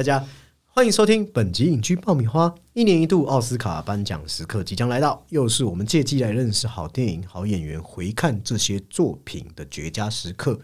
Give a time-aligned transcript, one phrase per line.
[0.00, 0.24] 大家
[0.64, 2.54] 欢迎收听本集影剧爆米花。
[2.72, 10.58] 一年一度奥斯卡颁奖时刻即将来到，又是我们借机来认识好电影、好演员，回看这些作品的绝佳时刻。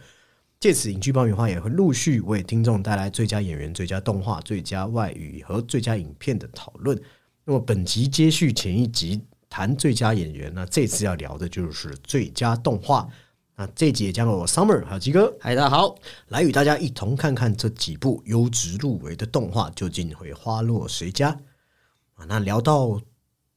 [0.58, 6.98] 借此，影剧爆米花也会陆续为听众带来最佳演员、最佳动画、最佳外语和最佳影片的讨论。
[7.44, 13.06] 那么，本集接续前一集谈最佳演员，那这次要聊的就是最佳动画。
[13.58, 15.96] 那这集也将由我 Summer 还有鸡哥嗨，大家好。
[16.28, 21.30] 来与大家一同看看这几部优质入围的动画究竟会花落谁家
[22.16, 22.26] 啊？
[22.28, 23.00] 那聊到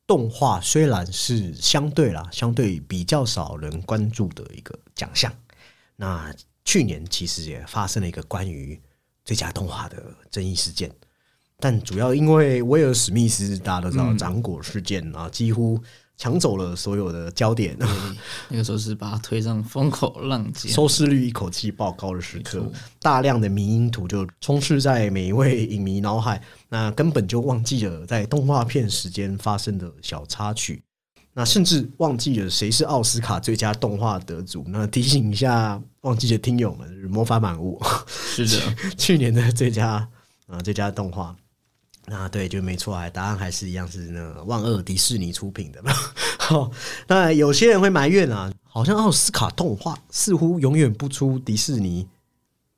[0.07, 5.29] 动画，虽然是相对啦，相对比较少人关注的一个奖项。
[5.97, 8.81] 那去年其实也发生了一个关于
[9.25, 10.89] 最佳动画的争议事件，
[11.57, 15.77] 但主要因为威尔史密斯大家都知道掌果事件啊，几乎。
[16.19, 17.77] 抢走了所有的焦点，
[18.49, 22.69] 那个时候是把它推上风口浪尖，收视率一口气爆高的时刻，
[23.01, 30.83] 大量的迷因图就充斥在每一位影迷脑海，那根本就忘记了在动画片时间发生的小插曲，
[31.33, 34.65] 那甚至忘记了谁是奥斯卡最佳动画得主。
[34.67, 40.05] 那提醒一下忘记的听友们，《魔法满屋》是的， 去年的最佳
[40.47, 41.33] 啊最佳动画。
[42.09, 45.79] 那对，就没错啊，答案还是一样，是那万恶迪士尼出品的。
[46.39, 46.71] 好，
[47.07, 52.07] 那有些人会埋怨啊，好像奥斯卡动画似乎永远不出迪士尼，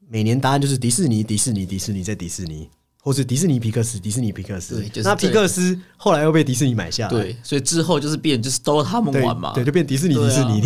[0.10, 2.70] 每年答案就是迪士尼，迪士尼，迪士尼在迪士尼，
[3.02, 4.84] 或是迪士尼皮克斯，迪士尼皮克斯。
[5.04, 10.62] 那皮克斯后来又被迪士尼买下，对，所以之后就是变，就是都他们玩嘛，对，就变迪士尼，迪士尼。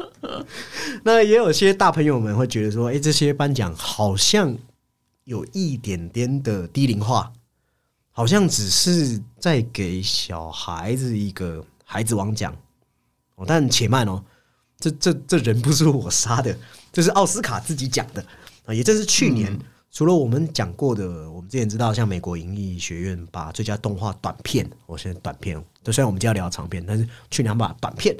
[1.04, 4.56] 那也有些大朋友们会觉得说，哎，这些颁奖好像
[5.24, 7.32] 有一点点的低龄化。
[8.12, 12.54] 好像只是在给小孩子一个孩子王奖
[13.36, 14.22] 哦，但且慢哦，
[14.78, 16.56] 这这这人不是我杀的，
[16.92, 18.24] 这是奥斯卡自己讲的
[18.66, 18.74] 啊。
[18.74, 19.58] 也正是去年，
[19.90, 25.56] 除了我们讲过的，我们之前知道，像美国影艺学院把最佳动画短片，我现在短片，
[25.86, 28.14] 虽然我们今天要聊长片，但是去年把短片，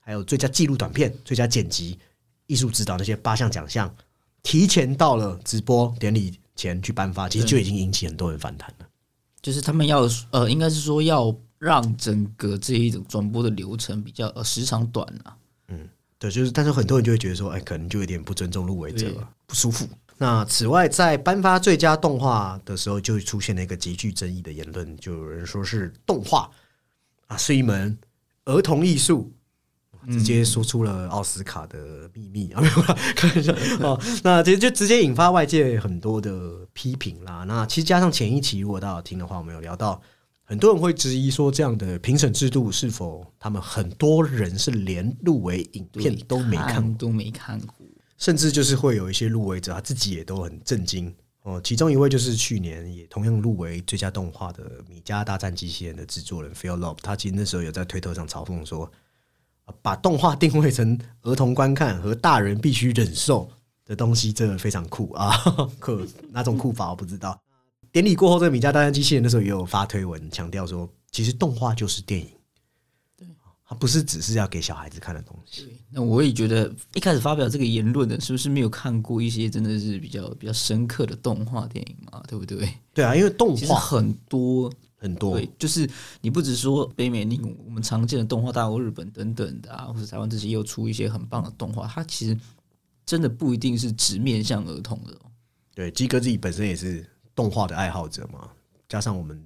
[0.00, 1.98] 还有最佳纪录短片、最佳剪辑、
[2.46, 3.94] 艺术指导那些八项奖项，
[4.42, 8.87] 提前到了直播典礼前去颁发，其实就已经引起很多人反弹了。
[9.40, 15.36] 就是他们要呃，应该是说要让整个这一种转播的流程比较呃时长短啊。
[15.68, 15.88] 嗯，
[16.18, 19.12] 对，就是，但是很多人就会觉得说，哎，可能就有点不尊重入围者，
[19.46, 19.88] 不舒服。
[20.16, 26.50] 那此外，在颁发最佳动画的时候，就出现了一个极具争议的言论，就有人说是动画
[27.28, 27.96] 啊是一门
[28.44, 29.32] 儿童艺术。
[30.10, 32.60] 直接说出了奥斯卡的秘密啊！
[32.62, 32.82] 没有
[33.14, 33.52] 开玩笑
[33.86, 34.00] 哦。
[34.22, 37.44] 那其实就直接引发外界很多的批评啦。
[37.46, 40.00] 那其实加上前一期，如果大家听的话，我们有聊到，
[40.44, 47.86] 很多人会质疑说，这样的评审制度是否他们很多人是连入围影片都没看都没看过，
[48.16, 51.60] 甚至就是会有一些入围者他自己也都很震惊哦。
[51.62, 58.90] 其中一位就是去年也同样入围最佳动画的《米家大战机器人》的制作人 Phil Love，他其实那时候有在推特上嘲讽说。
[59.82, 63.48] 把动画定位成儿童观看和大人必须忍受
[63.84, 65.36] 的东西，真的非常酷啊！
[65.80, 65.98] 酷
[66.30, 67.40] 哪种酷法我不知道。
[67.90, 72.28] 典礼过后，这个米家大战机器人的时候也有发推文，强调说，其实动画就是电影，
[73.16, 73.26] 对，
[73.66, 75.68] 它不是只是要给小孩子看的东西。
[75.90, 82.22] 那我也觉得，一开始发表这个言论的，是不是没有看过一些真的是比较比较深刻的动画电影嘛？
[82.28, 82.72] 对不对？
[82.92, 84.70] 对啊，因为动画很多。
[85.00, 85.88] 很多对，就是
[86.20, 92.36] 你不只说北美你我们常见的动画大国日本等等的啊，或者台湾这些又出一些很棒的动画，它其实
[93.06, 95.16] 真的不一定是只面向儿童的。
[95.72, 98.50] 对，基哥自己本身也是动画的爱好者嘛，
[98.88, 99.40] 加上我们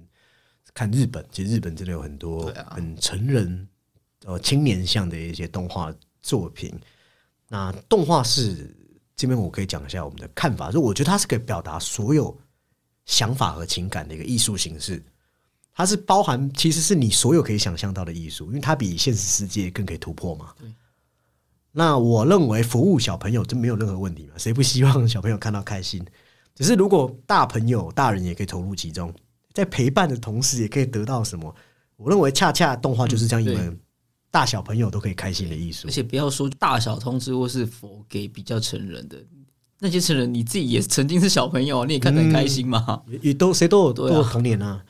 [0.73, 3.67] 看日本，其实日本真的有很多很成人
[4.25, 5.93] 呃青年向的一些动画
[6.23, 6.73] 作品。
[7.47, 8.75] 那动画是
[9.15, 12.35] 这边我可以讲一下我们的看法，就我觉得它是可以表达所有
[13.05, 15.03] 想法和情感的一个艺术形式。
[15.75, 20.53] 它是包含，其实是你所有可以想象到的艺术，因为它比现实世界更可以突破嘛。
[21.71, 24.33] 那我认为服务小朋友真没有任何问题嘛？
[24.37, 26.05] 谁不希望小朋友看到开心？
[26.53, 29.11] 只是如果大朋友、大人也可以投入其中，
[29.53, 31.53] 在陪伴的同时，也可以得到什么？
[31.97, 33.79] 我认为恰恰动画就是这样一门
[34.29, 35.87] 大小朋友都可以开心的艺术。
[35.87, 39.17] 而且不要说大小通知或是否给比较成人的
[39.79, 43.01] 那些成人，你自己也曾经是小朋友，你也看得很开心嘛？
[43.23, 44.83] 也都谁都有都有童年啊。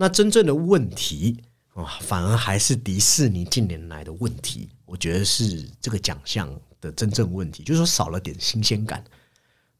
[0.00, 1.42] 那真正的问题
[1.74, 4.68] 啊，反而还是迪士尼近年来的问题。
[4.86, 6.48] 我觉得是这个奖项
[6.80, 9.02] 的真正问题，就是说少了点新鲜感。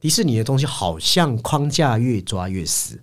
[0.00, 3.00] 迪士尼的东西好像框架越抓越死。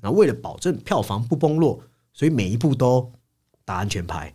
[0.00, 1.82] 那为了保证票房不崩落，
[2.14, 3.12] 所以每一步都
[3.66, 4.34] 打安全牌。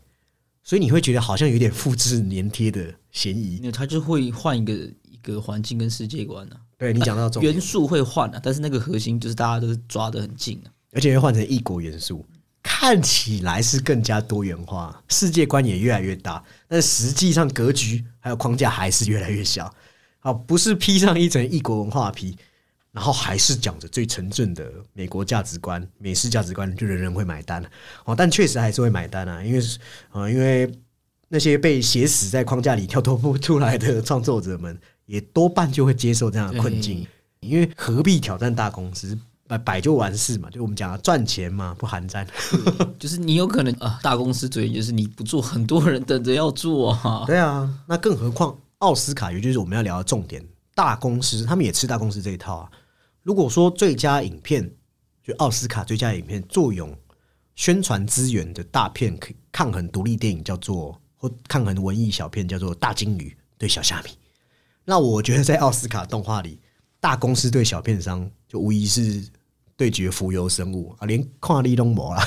[0.64, 3.60] 所以你会觉得好像有点复制粘贴的嫌疑。
[3.64, 6.56] 那他就会换一个一个环境跟世界观呢。
[6.78, 12.26] 对你讲到重元素会换啊，但是那个核心就是大家都是抓得很近啊，而且会换成异国元素，
[12.64, 19.74] 看起来是更加多元化，世界观也越来越大，但实际上格局还有框架还是越来越小。
[20.20, 22.38] 好，不是披上一层异国文化皮，
[22.92, 27.64] 然后还是讲着最纯正的美国价值观、美式价值观，就人人会买单
[28.06, 29.60] 哦，但确实还是会买单啊，因为
[30.12, 30.72] 啊，因为
[31.28, 34.80] 那些被写死在框架里跳脱不出来的创作者们。
[35.10, 37.04] 也多半就会接受这样的困境，
[37.40, 39.18] 因为何必挑战大公司？
[39.50, 42.26] 摆摆就完事嘛，就我们讲赚钱嘛，不寒战。
[43.00, 47.24] 就是你有可能啊，大公司嘴里就是你不做，很多人等着要做啊。
[47.26, 52.70] 对啊，那更何况奥斯卡，也就是我们要聊的重点，大公司他们也吃大公司这一套啊。
[53.24, 54.72] 如果说最佳影片，
[55.24, 56.96] 就奥斯卡最佳影片作用
[57.56, 64.12] 宣传资源的大片，可抗衡独立电影叫做或抗衡文艺小片叫做大金鱼对小虾米。
[64.86, 66.60] 那我觉得在奥斯卡动画里，
[67.00, 69.28] 大公司对小片商就无疑是
[69.80, 72.22] 对决浮游生物啊，连跨立都没了，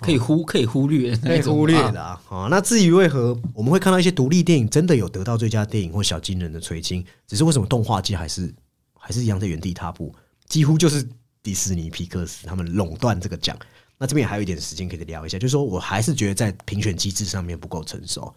[0.00, 2.48] 可以忽可以忽略，可以忽略的啊。
[2.50, 8.52] 那至于为何我们会看到一些独立电影真的有得到最佳电影或小金人的垂青，只是为什么动画界还是
[8.92, 10.12] 还是一样在原地踏步，
[10.48, 11.08] 几乎就是
[11.44, 13.56] 迪士尼、皮克斯他们垄断这个奖。
[13.96, 18.34] 那这边还有一点时间可以聊一下，就是说我还是觉得在评选机制上面不够成熟。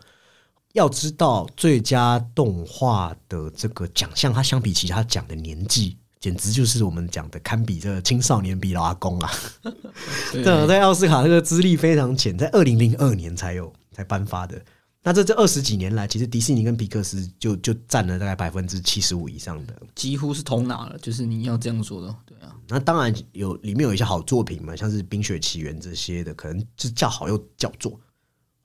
[0.74, 9.32] 要知道，最佳动画的这个奖项，它相比其他奖的年纪，简直就是我们讲的堪比这青少年比老阿公啊！
[10.32, 14.64] 对，在奥斯卡这个资历非常浅，在二零零二年才有才颁发的。
[15.04, 20.98] 那这这二十几年来，其实迪士尼跟皮克斯就就占了大概百分之七十五以上的，几乎是同拿了。
[21.00, 22.56] 就是你要这样说的，对啊。
[22.70, 28.00] 那当然有里面有一些好作品嘛，像是《冰雪奇缘》这些的，可能就叫好又叫座。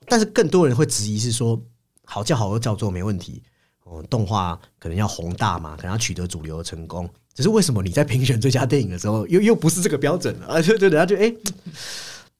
[0.07, 1.61] 但是更多人会质疑是说。
[2.09, 3.43] 好叫好又，叫座没问题。
[3.83, 7.11] 哦，动画可能要宏大嘛，可能要取得主流的成功。
[7.37, 10.47] 只是为什么你在评选最佳电影的时候，又又不是这个标准了？
[10.57, 11.33] 啊，就就人家就哎，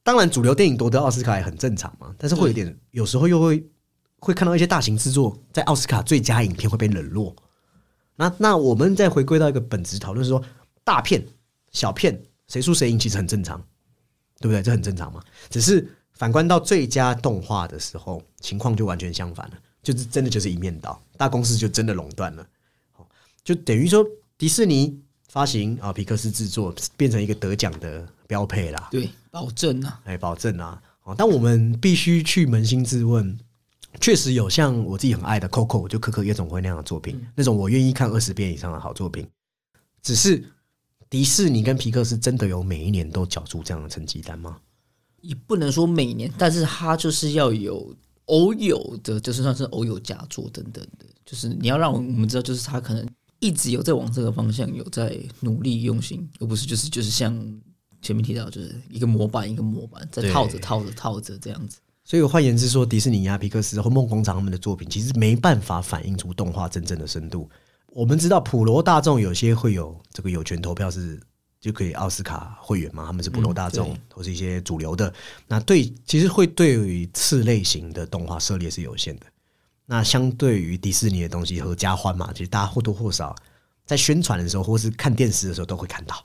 [0.03, 2.13] 当然主流电影夺得奥斯卡也很正常嘛。
[2.19, 3.65] 但是会有点，有时候又会
[4.19, 7.37] 会看到一些大型制作在奥斯卡最佳影片会被冷落。
[8.17, 10.43] 那那我们再回归到一个本质讨论，说
[10.83, 11.25] 大片、
[11.71, 13.63] 小片谁输谁赢，其实很正常，
[14.41, 14.63] 对不对？
[14.63, 15.23] 这很正常嘛。
[15.51, 15.87] 只是。
[16.19, 22.47] 反观到最佳动画的时候，情况就完全相反了，就是真的就是一面倒，大公司就真的垄断了，
[23.45, 24.03] 就等于说
[24.39, 30.81] 迪士尼发行啊，皮克斯制作变成一个得奖的标配啦，对，保证啊，哎，保证啊，
[31.17, 33.39] 但我们必须去扪心自问，
[34.01, 39.27] 确实有像我自己很爱的 Coco，就可可夜总会那样的作品，那种我愿意看二十遍以上的好作品，
[40.03, 40.45] 只是
[41.09, 44.59] 迪士尼跟皮克斯真的有每一年都缴出这样的成绩单吗？
[45.23, 47.95] 也不能说每年，但是他就是要有
[48.27, 53.09] 偶有的，就是算是偶有佳作等等的，就是你要让我们知道，就是他可能
[53.47, 57.33] 一直有在往这个方向有在努力用心，而不是就是就是像
[58.03, 61.79] 前面提到，就是一个模板一个模板在套着套着套着这样子。
[62.05, 67.49] 所以换言之说，迪士尼呀、皮克斯或梦工厂他们的作品，其实没办法反映出动画真正的深度。
[67.93, 71.21] 我们知道普罗大众有些会有这个有权投票是。
[71.59, 73.07] 就可以奥斯卡会员嘛？
[73.07, 75.13] 他们是普罗大众，或是一些主流的。
[75.49, 79.27] 那对，其实会对于次类型的动画涉猎是有限的。
[79.87, 83.35] 那相对于迪士尼的东西合家欢嘛，其实大家或多或少
[83.85, 86.25] 在宣传的时候，或是看电视的时候都会看到。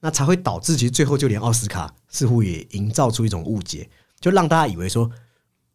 [0.00, 3.88] 那才会导致，其实最后就连奥斯卡似乎也营造出一种误解，
[4.20, 5.10] 就让大家以为说，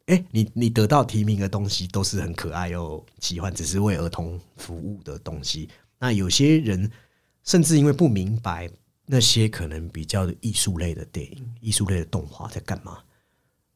[0.07, 5.69] 哎，你你得到提名的东西都是很可爱又奇幻，只是为儿童服务的东西。
[5.99, 6.91] 那有些人
[7.43, 8.69] 甚至因为不明白。
[9.07, 12.99] 那些可能比较艺术类的电影、艺术类的动画在干嘛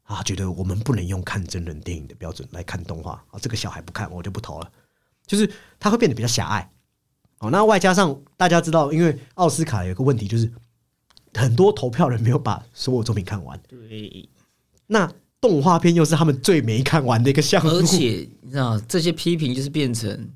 [0.06, 0.24] 啊？
[0.24, 3.38] 觉得我们不能用看真人电影的标准来看动画啊！
[3.40, 4.72] 这个小孩不看，我就不投了。
[5.28, 5.48] 就是
[5.80, 6.72] 他会变得比较狭隘
[7.40, 7.52] 哦。
[7.52, 10.52] 那外加上大家知道，因为奥斯卡有个问题，就是
[11.34, 13.60] 很多投票人没有把所有作品看完。
[13.68, 14.28] 对，
[14.88, 20.30] 那动画片又是他们最没看完的一个项目，而且你知道这些批评就是变成。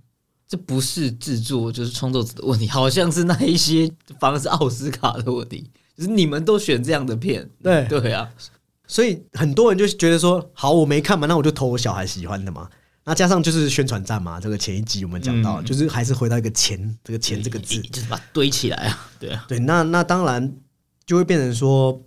[0.52, 3.88] 这不是制作，就是创作者的问题，好像是那一些
[4.20, 8.28] 反而是奥斯卡的问题，就是你们都选这样的片，对对啊，
[8.89, 12.69] 所以很多人就觉得说，好，我没看嘛，那我就投我小孩喜欢的嘛。
[13.05, 20.53] 那加上就是宣传战嘛，这个前一集我们讲到，就是还是回到一个钱，这个钱这个字，就是把它堆起来啊，对啊，对，那那当然
[21.05, 22.01] 就会变成说。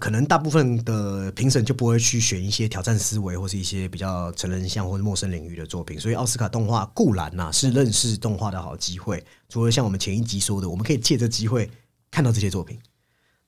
[0.00, 9.22] 可能大部分的评审就不会去选一些挑战思维或是一些比较成人向或者陌生领域的作品，所以奥斯卡动画固然呐是认识动画的好机会。
[9.50, 11.70] 除了像我们前一集说的，我们可以借这机会
[12.10, 12.78] 看到这些作品，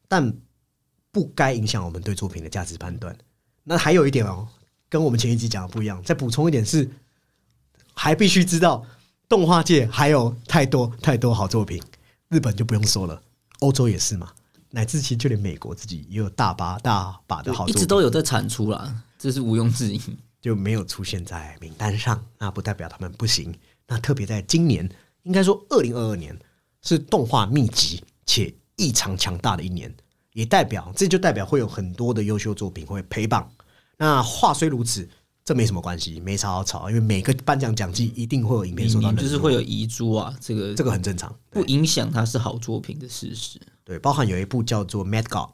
[0.07, 0.31] 但
[1.13, 3.17] 不该影响我们对作品的价值判断。
[3.63, 4.49] 那还有一点哦，
[4.89, 6.91] 跟我们前一集讲的不一样，再补充一点是，
[7.95, 8.85] 还必须知道
[9.29, 11.81] 动画界还有太多太多好作品，
[12.29, 13.23] 日本就不用说了，
[13.61, 14.33] 欧洲也是嘛，
[14.71, 20.01] 乃至其实就连美国自己也有大把大把的好作品，一直都有在产出啦，这是毋庸置疑，
[20.41, 23.55] 就没有出现在名单上，那不代表他们不行。
[23.87, 24.89] 那特别在今年，
[25.25, 26.37] 应该说二零二二年
[26.83, 29.95] 是动画密集且异常强大的一年，
[30.33, 33.51] 也代表这就代表会有很多的优秀作品会陪榜。
[33.97, 35.09] 那话虽如此。
[35.45, 43.61] 这没什么关系，没啥好吵，因为每个颁奖奖季一定会有影片受到就是会有遗珠啊，这个这个很正常，不影响它是好作品的事实。
[43.83, 45.51] 对，包含有一部叫做《Mad God》，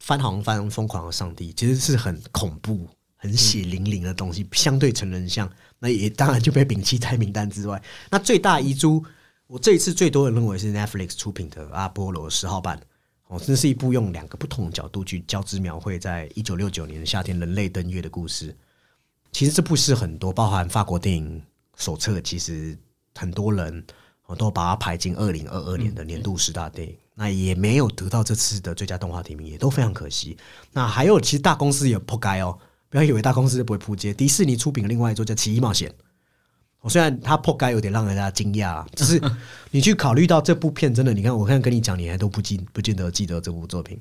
[0.00, 7.80] 翻行翻《疯狂的上帝》，其实是很恐怖、很血淋淋的东西，相对成人像，那也当然就被摒弃在名单之外。
[8.10, 9.04] 那最大遗珠，
[9.46, 12.76] 我这一次最多人认为是 Netflix 出品的《阿波罗十号版》，
[13.28, 18.54] 哦，这是一部用两个不同的角度去交织描绘在一九六九年的夏天人类登月的故事。
[19.32, 21.42] 其实这部是很多，包含法国电影
[21.76, 22.76] 手册，其实
[23.14, 23.84] 很多人
[24.26, 30.38] 我都把它排进二零二二年的年度十大电影，那也没有得到这次的最佳动画提名，也都非常可惜。
[30.72, 32.58] 那还有，其实大公司也扑街哦，
[32.88, 34.14] 不要以为大公司不会扑街。
[34.14, 36.07] 迪士尼出品的另外一座叫《奇异冒险》，我
[36.86, 39.18] 虽然它扑街有点让人家惊讶， 只是
[39.70, 43.98] 你去考虑到这部片真的，你看我看跟你讲，你还都不记不见得记得这部作品，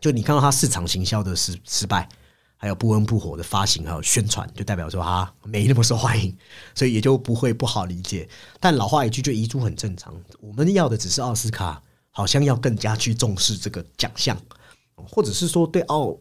[0.00, 2.08] 就你看到它市场行销的失失败。
[2.56, 6.32] 还有不温不火的发行还有宣传，就代表说它没那么受欢迎，
[6.76, 8.28] 所以也就不会不好理解。
[8.60, 10.14] 但老话一句，就遗珠很正常。
[10.38, 14.40] 我们要的只是奥斯卡，好像要更加去重视这个奖项，
[14.94, 16.16] 或者是说对奥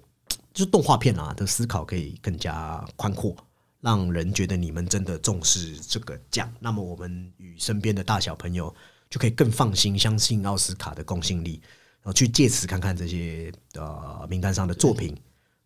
[0.52, 3.36] 就是动画片啊的思考可以更加宽阔，
[3.82, 6.52] 让人觉得你们真的重视这个奖。
[6.60, 8.74] 那么我们与身边的大小朋友
[9.10, 11.60] 就可以更放心，相信奥斯卡的公信力，
[12.02, 15.16] 然后去借此看看这些呃名单上的作品。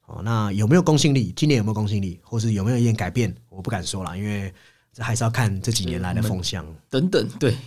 [0.07, 1.33] 哦，那有没有公信力？
[1.35, 3.35] 今年有没有公信力，或是有没有一点改变？
[3.49, 4.53] 我不敢说了，因为
[4.93, 7.27] 这还是要看这几年来的风向等等。
[7.39, 7.57] 对，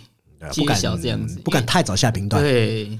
[0.55, 2.41] 不敢这样子，不敢太早下评断。
[2.41, 2.97] 对，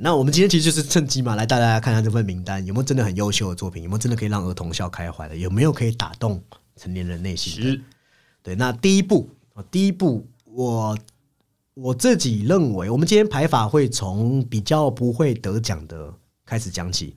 [0.00, 6.42] 那我们今天其实就是趁机嘛，来带大家看看这份名单有没有真的很优秀的作品，有没有真的可以让儿童笑开怀的，有没有可以打动
[6.76, 7.80] 成年人内心的？
[8.42, 9.28] 对，那第一步
[9.70, 10.98] 第一步，我
[11.74, 16.12] 我自己认为，我们今天排法会从比较不会得奖的
[16.44, 17.16] 开始讲起。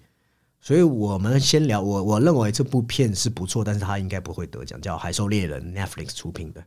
[0.62, 6.62] 所以我们先聊我我认为这部片是不错，但是它应该不会得奖，叫《海兽猎人》Netflix 出品的。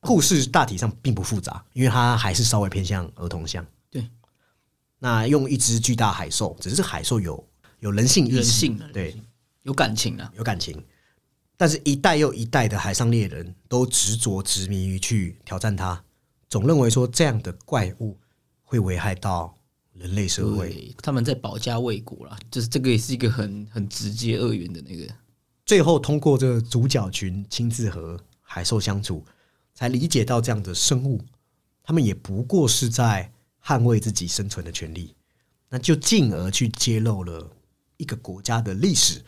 [0.00, 3.64] 故事大体上并不复杂，因为它还是稍微偏向儿童向。
[5.02, 7.44] 对，那用一只巨大海兽，只是海兽有
[7.80, 9.20] 有人性意识，对，
[9.62, 10.82] 有感情啊，有感情。
[11.56, 16.02] 但是一代又一代的海上猎人都执着执迷于去挑战它，
[16.48, 18.16] 总认为说这样的怪物
[18.62, 19.54] 会危害到。
[19.94, 25.06] 人类社会，他们在保家卫国啦，就是这个也是一个很很直接二元的那个。
[25.66, 29.22] 最后通过这个主角群亲自和海兽相处，
[29.74, 31.20] 才理解到这样的生物，
[31.82, 33.30] 他们也不过是在
[33.64, 35.14] 捍卫自己生存的权利，
[35.68, 37.48] 那就进而去揭露了
[37.96, 39.22] 一个国家的历史。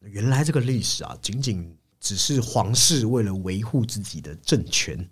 [0.00, 5.08] 原来这个历史啊，仅仅只是皇室为了维护自己的政权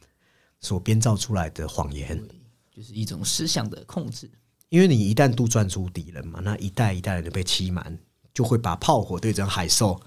[0.61, 2.23] 所编造出来的谎言，
[2.71, 4.30] 就是一种思想的控制。
[4.68, 7.99] 因为你一旦杜撰出敌人嘛，那一代一代人被欺瞒，
[8.35, 10.00] 就会把炮火对准海兽，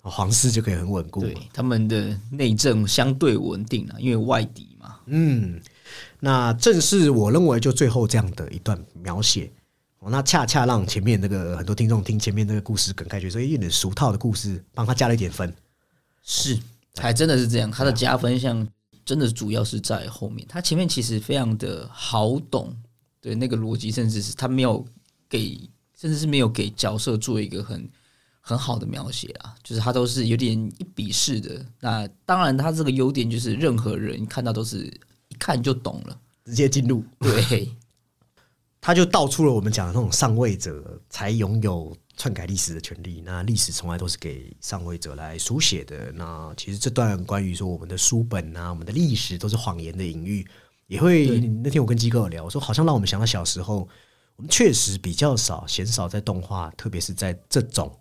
[0.00, 1.20] 皇室就可以很稳固。
[1.20, 5.00] 对，他们的内政相对稳定啊，因为外敌嘛。
[5.06, 5.60] 嗯，
[6.20, 9.50] 那正是我认为就最后这样的一段描写，
[10.00, 15.52] 那恰恰让前面那个很多听众听前面那个故事梗概，觉得有点俗套的故事，帮他加了一点分。
[16.22, 16.58] 是，
[16.96, 18.66] 还真的是这样，他的加分项
[19.04, 22.76] 真的主要是在后面，他前面其实非常的好懂。
[23.20, 24.86] 对那个逻辑，甚至是他没有
[25.28, 25.68] 给，
[25.98, 27.90] 甚至是没有给角色做一个很
[28.40, 31.66] 很好的描写啊，就是他都是有点一笔式的。
[31.80, 35.00] 那当然，他这个优点就是任何人看到都是一
[35.38, 37.04] 看就懂了，直接进入。
[37.20, 37.74] 对，
[38.80, 43.22] 他就道出了我们讲的那种上位者才拥有篡改历史的权利。
[43.24, 46.12] 那历史从来都是给上位者来书写的。
[46.12, 50.46] 那其实这段关于说我们的书本啊，我们的历史都是谎言的隐喻。
[50.86, 53.86] 也会那天我跟机构聊，我说好像让我们想到小时候，
[54.36, 57.94] 我们确实比较少、鲜少在动画，特别是在这种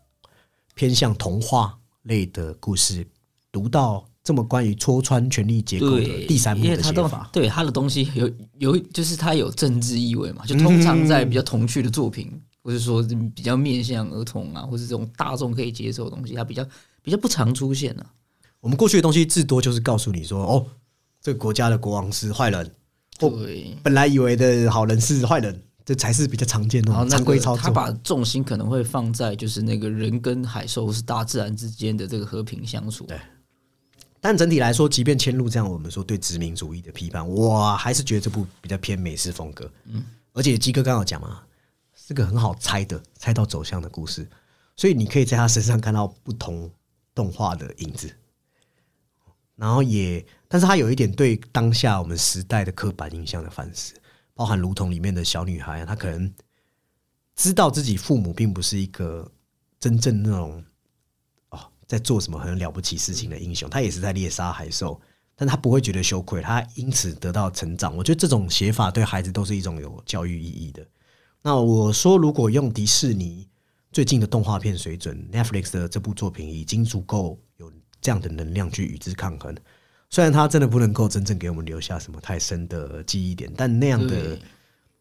[0.73, 3.05] 偏向童话类的故事，
[3.51, 7.29] 读到这么关于戳穿权力结构的第三幕的写法。
[7.31, 10.45] 对他的东西有有，就是他有政治意味嘛？
[10.45, 12.29] 就通常在比较童趣的作品，
[12.61, 13.01] 或者说
[13.33, 16.61] 比较面向儿童啊，或是这种大众可以接受的东西，它比较
[17.01, 18.05] 比较不常出现呢。
[18.59, 20.67] 我们过去的东西至多就是告诉你说，哦。
[21.19, 22.71] 这个国家的国王是坏人，
[23.17, 27.63] 对，本来以为的好人是坏人，这才是比较常见的常规操作。
[27.63, 33.03] 他把重心可能会放在就是那个人跟海兽是大自然之间的这个和平相处。
[33.05, 33.19] 对，
[34.27, 39.71] 但整体来说，即便迁入这样，我们说对殖民主义的批判，我还是觉得这部比较偏美式风格。
[39.85, 40.03] 嗯，
[40.33, 41.43] 而且基哥刚好讲嘛，
[41.95, 44.27] 是个很好猜的、猜到走向的故事，
[44.75, 46.69] 所以你可以在他身上看到不同
[47.15, 48.13] 动画的影子。
[49.55, 53.93] 然后也，但是他有一点对当下我们时代的刻板印象的反思，
[54.33, 56.29] 包含如同里面的小女孩，她可能
[57.37, 59.31] 知道自己父母并不是一个
[59.79, 60.63] 真正那种哦
[61.87, 65.01] 在做什么很了不起事情的英雄，他也是在猎杀海兽，
[65.35, 67.95] 但他不会觉得羞愧，他因此得到成长。
[67.95, 70.85] 我觉得这种写法对孩子都是一种有教育意义的。
[71.41, 73.47] 那我说，如果用迪士尼
[73.91, 77.71] 最近的动画片水准，Netflix 的这部作品已经足够有。
[77.99, 79.53] 这样的能量去与之抗衡，
[80.11, 84.39] 虽然它真的不能够真正给我们留下什么太深的记忆点，但那样的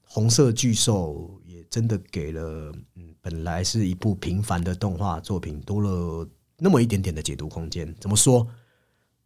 [0.02, 6.26] 红色巨兽也真的给了嗯，本来是一部平凡的动画作品多了
[6.58, 7.94] 那么一点点的解读空间。
[8.00, 8.46] 怎么说？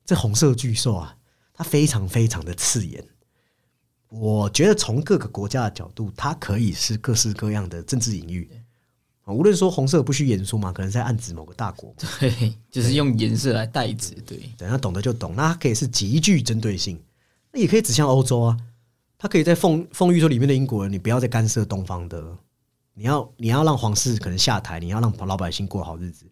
[0.04, 1.16] 这红色巨兽啊，
[1.52, 3.04] 它非常非常的刺眼。
[4.08, 8.50] 我觉得从各个国家的角度，它可以是各式各样的政治隐喻。
[9.26, 15.36] 无论说红色不需言说嘛，可能在暗指某个大国，对，就是用颜色来代指，对，等他懂得就懂。
[15.36, 17.00] 那它可以是极具针对性，
[17.52, 18.58] 那也可以指向欧洲啊。
[19.16, 22.36] 他可以在奉奉喻说里面的英国人，你不要再干涉东方的，
[22.94, 26.26] 你要你要让皇室可能下台，你要让老百姓过好日子。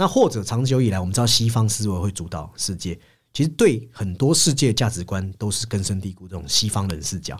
[0.00, 2.96] 那或者长久以来，我们知道西方思维会主导世界，
[3.34, 7.36] 其实对很多世界价值观都是根深蒂固这种西方人视角。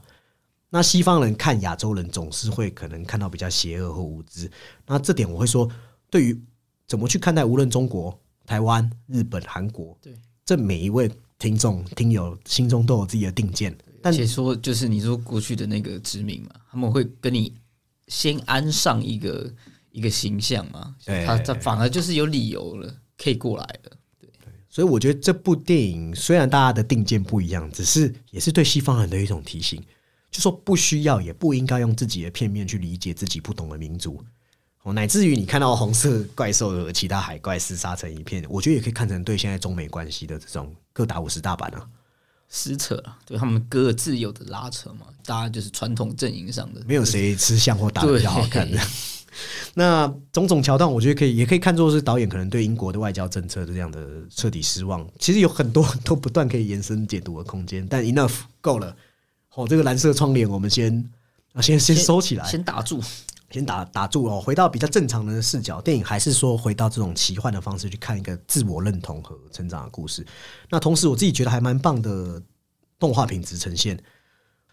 [0.69, 4.51] 那西方人看亚洲人总是会可能看到比较邪恶或无知，
[4.89, 5.71] 那这点我会说，
[6.11, 6.43] 对于
[6.89, 10.13] 怎么去看待，无论中国、台湾、日本、韩国，对，
[10.45, 13.73] 这每一位听众听友心中都有自己的定见。
[14.03, 17.55] 但且说就是你说过去的那个殖民嘛，他们会跟你
[18.09, 19.49] 先安上一个
[19.99, 20.95] 一个形象嘛，
[21.27, 23.91] 他他反而就是有理由了可以过来的。
[24.21, 24.31] 对，
[24.69, 29.83] 所以我觉得这部电影虽然大家的定见不一样，只是也是对西方人的一种提醒。
[30.31, 34.23] 就说不需要，也不应该用自己的片面去理解自己不懂的民族，
[34.83, 41.89] 哦，乃至于你看到红色怪兽和其他海怪厮杀成一片，我觉得也可以看成对现在中美关系的这种各打五十大板啊，
[42.47, 48.79] 撕扯啊，对他们各自有的拉扯嘛，大家就是传统阵营上的，没有谁吃相或打的比较好看的。
[49.75, 55.07] 那种种桥段，我觉得可以，也可以看作是导演可能对英国的外交政策的这样的彻底失望。
[55.19, 58.97] 其实有很多 都不断可以延伸解读的空间，但 enough 够了。
[59.55, 61.11] 哦，这个蓝色窗帘，我们先
[61.53, 63.03] 啊，先先收起来，先打住，
[63.51, 64.41] 先打打住哦。
[64.41, 70.25] 回到比较正常的视角，电影还是说回到这种奇幻的方式去看一个自我认同和成长的故事。
[70.71, 72.41] 那同时，我自己觉得还蛮棒的
[73.01, 73.99] 动画品质呈现，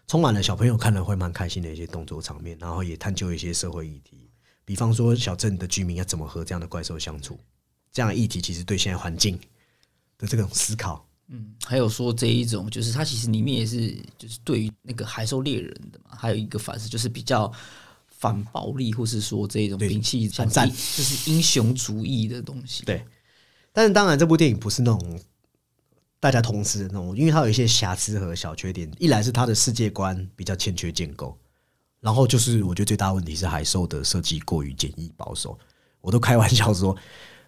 [0.06, 4.25] 充满了小朋友看了会蛮开心的一些动作场面，然后也探究一些社会议题，
[4.66, 7.38] 比方说小镇的居民要怎么和这样的怪兽相处，
[7.90, 9.40] 这样的议题其实对现在环境
[10.18, 11.08] 的这种思考。
[11.28, 17.50] 嗯，还有说这一种，就是它其实里面也是，就是对于那个海兽猎人的嘛，还有一个反思，就是比较
[18.06, 22.84] 反暴力，或是说这种摒弃反战，就是英雄主义的东西。
[22.84, 23.04] 对，
[23.72, 25.20] 但是当然，这部电影不是那种
[26.20, 28.88] 大家同时的那种，因为它有一些瑕疵和小缺点。
[28.98, 31.36] 一来是它的世界观比较欠缺建构，
[32.00, 35.58] 然后就是我觉得最大问题是海兽的设计过于简易保守。
[36.00, 36.96] 我都开玩笑说，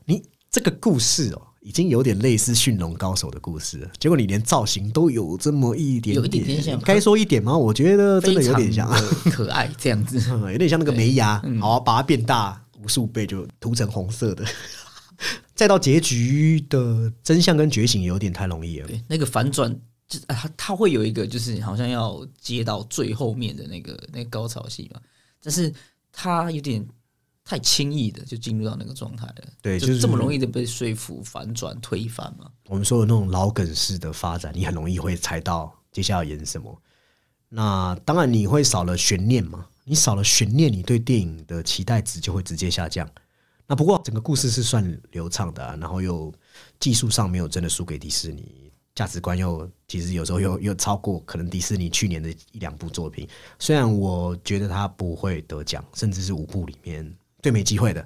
[0.04, 1.42] 你这个故事哦。
[1.60, 7.54] 已经有点类似驯龙高手的故事，结果你连造型都有这么一点，有一点点像，该说一点吗？
[7.54, 8.88] 我觉得真的有点像，
[9.30, 10.18] 可爱这样子，
[10.52, 14.44] 有点像那个梅牙，好把它变大无数倍就涂成红色的，
[15.54, 18.88] 再到结局的真相跟觉醒有点太容易了。
[19.08, 25.00] 那个反转，就他他会有一个，就是好像要接到最后面的那个那个高潮戏嘛，
[25.40, 25.72] 但是
[26.10, 26.86] 他有点。
[27.50, 32.50] 太轻易的就进入到那个状态了，对，就是这么容易的被说服、反转、推翻嘛。
[32.66, 36.78] 我们说的那种老梗式的发展，你很容易会猜到接下来要演什么。
[37.48, 43.08] 那当然你会少了悬念嘛，你少了悬念，你对电影的期待值就会直接下降。
[43.66, 46.30] 那不过整个故事是算流畅的，然后又
[46.78, 48.67] 技术上没有真的输给迪士尼，
[48.98, 53.28] 价值观又其实有时候又又超过可能迪士尼去年的一两部作品。
[53.56, 57.14] 虽然我觉得它不会得奖，甚至是五部里面。
[57.40, 58.04] 最没机会的，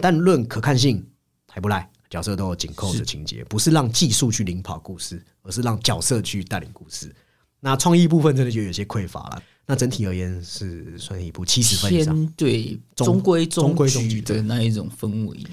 [0.00, 1.06] 但论可看性
[1.50, 7.14] 还不赖，角色都有紧扣的情节，不是让技术去领跑故事，而是让角色去带领故事。
[7.60, 9.42] 那创意部分真的就有些匮乏了。
[9.66, 15.46] 那整体而言是算一部七十分以上，对中规中矩的那一种氛围。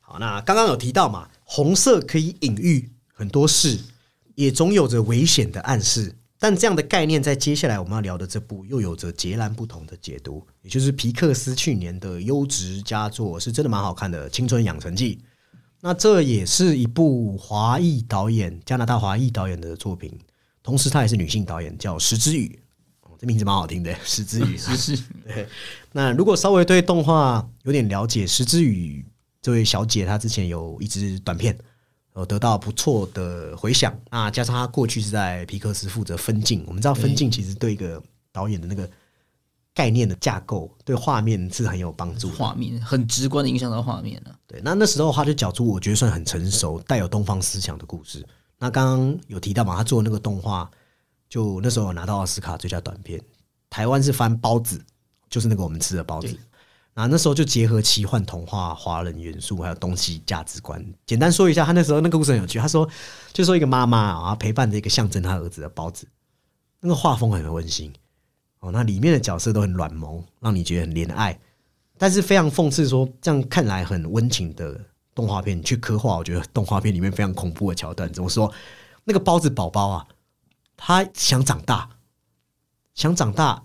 [0.00, 3.78] 好，那刚刚有提到嘛，红色可以隐喻很多事，
[4.40, 6.14] 也总有着危险的暗示。
[6.38, 15.16] 但这样的概念，在接下来我们要聊的这部又有着截然不同的解读，也就是皮克斯去年的优质佳作，是真的蛮好看的《青春养成记》。
[15.82, 20.10] 那这也是一部华裔导演，加拿大华裔导演的作品，
[20.62, 22.58] 同时她也是女性导演，叫石之宇。
[23.18, 24.56] 这名字蛮好听的，石之宇。
[24.56, 24.96] 是是。
[25.26, 25.46] 对。
[25.92, 29.04] 那如果稍微对动画有点了解，石之宇
[29.42, 31.54] 这位小姐，她之前有一支短片，
[32.12, 33.96] 呃，得到不错的回响。
[34.10, 38.88] 那加上他过去是在皮克斯负责分镜，我们知道分镜其实对一个导演的那个。
[39.72, 44.36] 概念的架构对画面是很有帮助，画面很直观的影响到画面了。
[44.46, 48.26] 对，那那时候他就讲出我觉得算很成熟、带有东方思想的故事。
[48.58, 50.68] 那刚刚有提到嘛，他做那个动画，
[51.28, 53.22] 就那时候拿到奥斯卡最佳短片，
[53.70, 54.84] 台湾是翻包子，
[55.30, 56.36] 就是那个我们吃的包子。
[56.94, 60.84] 那那时候就结合奇幻童话、华人元素，还有东西价值观。
[61.06, 62.58] 简单说一下，他那时候那个故事很有趣。
[62.58, 62.88] 他说，
[63.32, 66.06] 就说一个妈妈啊，陪伴着一个象征他儿子的包子，
[66.80, 67.92] 那个画风很温馨。
[68.58, 71.40] 哦，那里面的角色都很软萌，让你觉得很怜爱，
[71.96, 74.78] 但是非常讽刺，说这样看来很温情的
[75.14, 78.12] 动画片，去刻画，我觉得动画片里面非常恐怖的桥段。
[78.12, 78.52] 怎么说？
[79.04, 80.06] 那个包子宝宝啊，
[80.76, 81.88] 他想长大，
[82.94, 83.64] 想长大，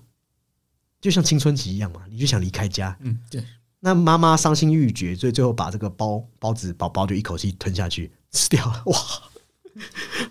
[1.06, 2.98] 就像青春期一样嘛，你就想离开家。
[3.02, 3.44] 嗯，对。
[3.80, 8.82] 那妈妈伤心欲绝，所以最后把这个包包子宝宝就一口气吞下去吃掉了。
[8.88, 8.98] 哇，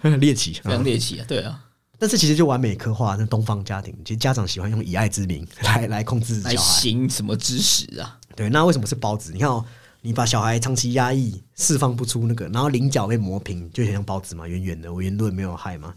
[0.00, 1.24] 很 猎奇，非常猎奇啊！
[1.28, 1.64] 对啊。
[1.96, 8.18] 但是其实就完美刻画那东方家庭，其实家长喜欢用以爱之名来 来控制小孩，行什么知识啊？
[8.34, 9.30] 对，那为什么是包子？
[9.32, 9.64] 你看哦，
[10.00, 15.94] 你把小孩长期压抑，释放不出那个，然后棱角被磨平，就很像包子嘛，圆圆的，圆润没有害嘛。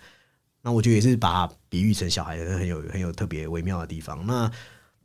[0.62, 4.26] 那我觉得也是把比喻成小孩的很有很有特别微妙的地方。
[4.26, 4.52] 那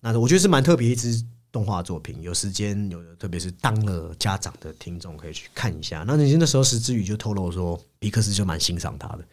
[0.01, 6.05] 那我觉得是蛮特别一支动画作品，有时间有特别是当了家长的听众可以去看一下。
[6.07, 9.25] 那你那时候石之宇就透露说，皮克斯就蛮欣赏他的。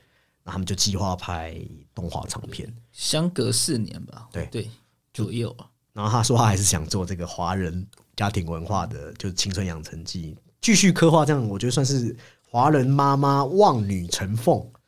[0.43, 1.59] 那他们就计划拍
[1.93, 4.69] 动画长片，相隔四年吧，对对
[5.13, 5.67] 左右啊。
[5.91, 12.15] 然后他说他还是想做这个华人家庭文化的，就是青春养成记，继续刻画这样，我觉得算是
[12.49, 14.78] 华人妈妈望女成凤啊。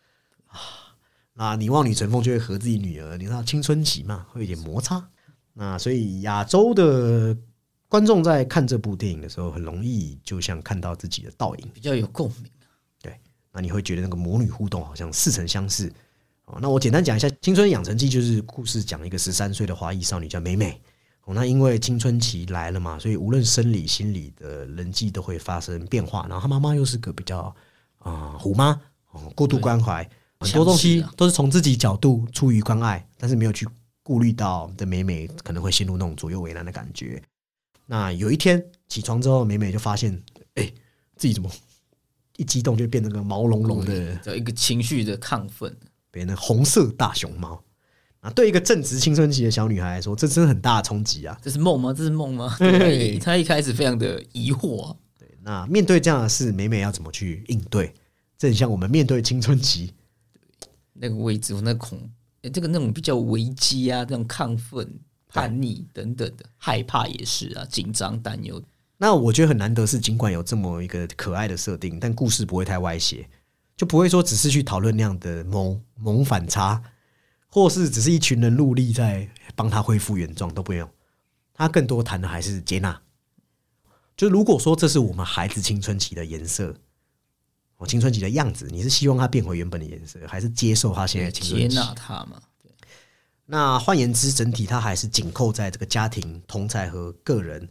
[1.41, 5.04] 那你望女成凤就会和自己女儿，你知道青春期嘛，会有点摩擦。
[5.54, 7.36] 那所以亚洲的
[7.88, 12.51] 观众在看这部电影的时候，很容易就像看到自己的倒影，比较有共鸣。
[13.01, 13.19] 对
[13.51, 15.91] 那你会觉得那个母女互动好像似曾相识
[16.45, 16.60] 哦。
[16.62, 20.80] 那我简单讲一下《青春养成记》，就是故事讲一个十三岁的华裔少女叫美美
[21.25, 21.34] 哦。
[21.34, 26.27] 那因为青春期来了嘛，所以无论生理、心理的人际都会发生变化。
[26.30, 27.51] 然后她妈妈又是个比较
[27.97, 30.08] 啊虎妈哦，过度关怀，
[30.41, 33.67] 很多东西都是从自己角度出于关爱，但是没有去
[34.04, 37.21] 顾虑到的美美可能会陷入那种左右为难的感觉。
[37.86, 40.21] 那有一天起床之后，美美就发现，
[40.56, 40.71] 哎，
[41.15, 41.49] 自己怎么？
[42.38, 45.77] 一激动就变成个毛茸茸的，有一个情绪的亢奋，
[46.10, 47.62] 变成红色大熊猫
[48.21, 48.32] 啊！
[48.32, 51.38] 对一个正值青春期的小女孩来说，这真的很大的冲击啊！
[51.43, 51.93] 这是梦吗？
[51.93, 52.56] 这是梦吗？
[52.58, 54.95] 对，她一开始非常的疑惑。
[55.19, 57.93] 对，那面对这样的事，美美要怎么去应对？
[58.39, 59.93] 这很像我们面对青春期
[61.01, 61.99] 那个位置，那恐
[62.53, 64.87] 这个那种比较危机啊，这种亢奋、
[65.27, 68.61] 叛逆等等的害怕也是啊，紧张、担忧。
[68.97, 73.27] 那我觉得很难得是，尽管有这么一个可爱的设定，但故事不会太歪斜，
[73.75, 76.83] 就不会说只是去讨论那样的萌萌反差，
[77.47, 80.87] 或是只是一群人努力在帮他恢复原状都不用。
[81.55, 83.01] 他更多谈的还是接纳。
[84.15, 86.75] 就如果说这是我们孩子青春期的颜色，
[87.82, 91.67] 我青春期的样子，你是希望他变回原本的颜色，还是接受他现在青春期？
[91.67, 92.39] 接纳他嘛？
[92.62, 92.72] 对。
[93.48, 97.67] 那换言之，整体他还是紧扣在这个家庭同才和个人。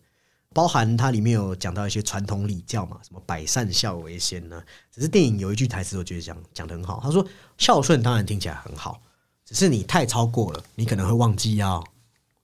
[0.52, 4.60] 包含它里面有讲到一些传统礼教嘛，什么百善孝为先呢？
[4.92, 6.98] 只是电影有一句台词，我觉得讲讲的很好。
[7.00, 7.24] 他说
[7.56, 9.00] ：“孝顺当然听起来很好，
[9.46, 11.86] 只是你太超过了，你可能会忘记要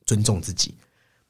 [0.05, 0.77] 尊重自己。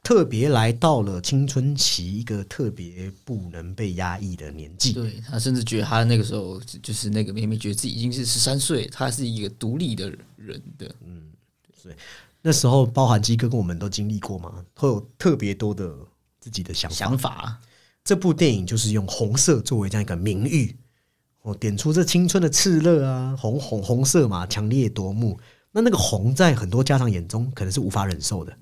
[0.06, 4.92] 特别来到了青春期，一个特别不能被压抑的年纪。
[4.92, 10.94] 对他甚至觉得他那个时候就是那个妹妹，觉得自己已经是十三岁，他是一个独立的人的。
[11.04, 11.22] 嗯，
[11.76, 11.94] 所以
[12.40, 15.92] 那时候包含基哥跟我们都经历过嘛，会有特别多的。”
[16.38, 17.60] 自己的想想法，
[18.04, 20.76] 这部电影就是用红色作为这样一个名誉，
[21.42, 25.36] 哦，点出这青春的炽热啊，红红红色嘛，强烈夺目。
[25.72, 28.56] 那那个红在很多家长眼中可能是无法忍受的，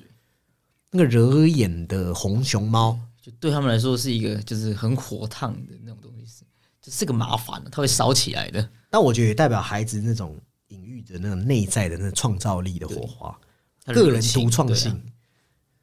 [0.96, 6.44] 那个惹眼的红熊猫，就对他们来说是一个就是很火烫的那种东西，是
[6.80, 8.70] 就是个麻烦它会烧起来的。
[8.88, 13.36] 但我觉得也代表孩子那种隐喻的那种内在的那创造力的火花，
[13.86, 15.02] 个人独创性。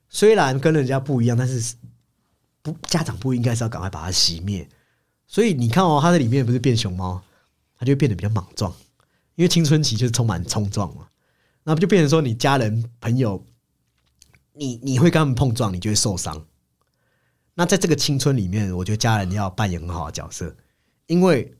[0.07, 1.75] 虽然跟人家不一样，但是。
[2.63, 4.69] 不，家长不应该是要赶快把它熄灭。
[5.25, 7.19] 所以你看哦，它在里面不是变熊猫，
[7.75, 8.71] 它就变得比较莽撞，
[9.33, 11.07] 因为青春期就是充满冲撞嘛。
[11.63, 13.43] 那不就变成说，你家人朋友，
[14.53, 16.45] 你你会跟他们碰撞，你就会受伤。
[17.53, 20.55] 那在这个青春里面，我觉得家人要扮演很好的角色，
[21.07, 21.53] 因为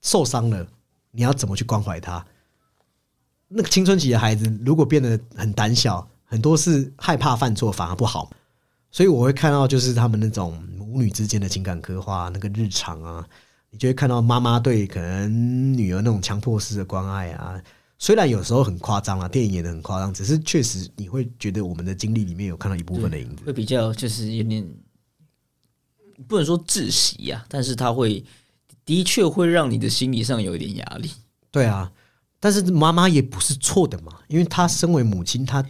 [0.00, 0.66] 受伤了，
[1.10, 2.24] 你要怎么去关怀他？
[3.48, 8.30] 那个青春期的孩子如果变得很胆小，很多是害怕犯错，反而不好。
[8.92, 13.26] 所以我会看到，就是他们那种母女之间的情感刻画，那个日常啊，
[13.70, 17.60] 你就会看到妈妈对可能女儿那种强迫式的关爱啊。
[18.00, 24.66] 虽然有时候很夸张啊，电影演的很夸张，只是确实你会觉得我们的经历里面有看到一部分的影子，会比较就是有点
[26.26, 28.24] 不能说窒息呀，但是他会
[28.86, 31.10] 的确会让你的心理上有一点压力。
[31.50, 31.92] 对啊。
[32.42, 35.62] 但是妈妈也不是错的嘛，因为她身为母亲，她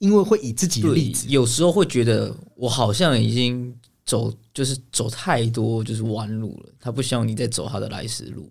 [0.00, 3.72] 因为会以自己的例子，有时候会觉得我好像已经
[4.04, 6.72] 走，就是走太多就是弯路了。
[6.80, 8.50] 她不希望你再走她的来时路。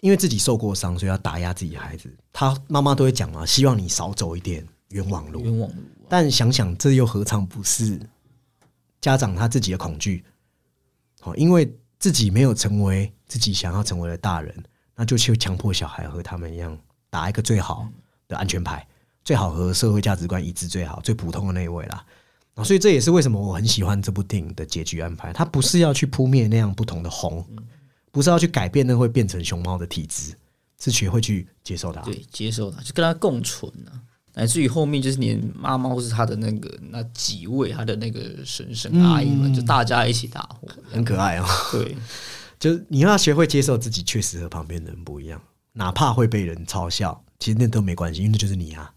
[0.00, 2.12] 对，因为自己受过伤，所以要打压自己孩子。
[2.32, 5.40] 他妈妈都会讲嘛，希望你少走一点冤枉路。
[5.40, 5.76] 冤枉路。
[6.08, 8.00] 但想想，这又何尝不是
[9.00, 10.24] 家长他自己的恐惧？
[11.20, 14.54] 好，因为自己没有成为自己想要成为的大人。
[14.96, 17.88] 那就去强迫小孩和他们一样打一个最好
[18.28, 18.86] 的安全牌，
[19.24, 22.04] 最好和社会价值观一致，最好最普通的那一位啦。
[22.54, 25.32] 啊，所以这也是为什么我很喜欢这部电影的结局安排。
[25.32, 27.42] 它不是要去扑灭那样不同的红，
[28.10, 30.34] 不是要去改变那会变成熊猫的体质，
[30.78, 34.00] 是学会去接受它，对，接受它，就跟它共存啊。
[34.32, 41.46] 乃至于后面就是连妈妈或是他的那个那几位他的那个婶婶阿姨们，就大家一起打火，很可爱啊。
[41.72, 41.96] 对。
[42.60, 45.42] 就是你要学会接受自己确实和旁边的人不一样，
[45.72, 48.92] 哪怕会被人嘲笑，其实那都没关系，因为那就是你啊。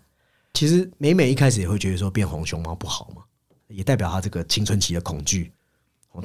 [0.53, 3.23] 其实美美一开始也会觉得说变红熊猫不好嘛，
[3.67, 5.51] 也代表她这个青春期的恐惧。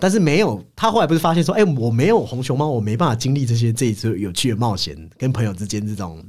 [0.01, 6.25] 但是没有，他后来不是发现说，哎，我没有红熊猫，我没办法经历这些这一次有趣的冒险，跟朋友之间这种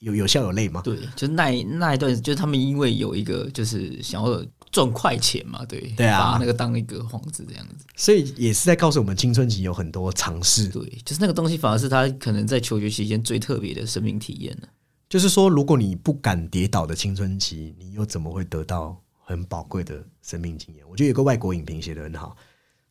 [0.00, 0.82] 有有笑有泪吗？
[0.84, 4.44] 对，就那那一段，就是他们因为有一个就是想要。
[4.70, 10.68] 赚快钱嘛，对对啊，把那个当一个幌子这样子，所以也是在告诉我们青春期有很多尝试。
[10.68, 14.68] 对，就是那个东西反而是他可能在求学期间最特别的生命体验呢。
[15.08, 18.94] 就是说，如果你不敢跌倒的青春期，你又怎么会得到
[19.24, 20.84] 很宝贵的生命经验？
[20.86, 22.36] 我觉得有个外国影评写的很好，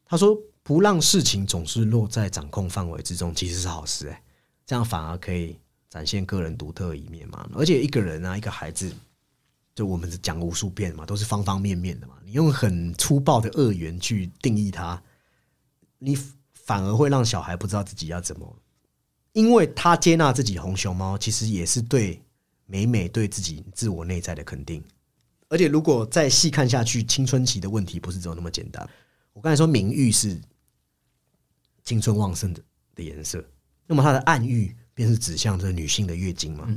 [0.07, 4.09] 他说：“不让事情总是落在掌控范围之中，其实是好事。
[4.09, 4.23] 哎，
[4.65, 7.47] 这样反而可以展现个人独特一面嘛。
[7.53, 8.91] 而且一个人啊，一个孩子。”
[9.75, 12.15] 就我们讲无数遍嘛，都是方方面面的嘛。
[12.25, 14.99] 你用很粗暴的恶元去定义他，
[15.99, 16.17] 你
[16.51, 18.55] 反而会让小孩不知道自己要怎么，
[19.33, 22.19] 因为他接纳自己红熊猫，其实也是对
[22.65, 24.83] 美美对自己自我内在的肯定。
[25.47, 28.89] 而且如果再细看下去，青春期的问题不是只有那么简单。
[29.37, 30.35] 我刚才说明玉是
[31.83, 32.61] 青春旺盛的
[32.95, 33.41] 的颜色，
[33.85, 36.67] 那么它的暗喻便是指向这女性的月经嘛？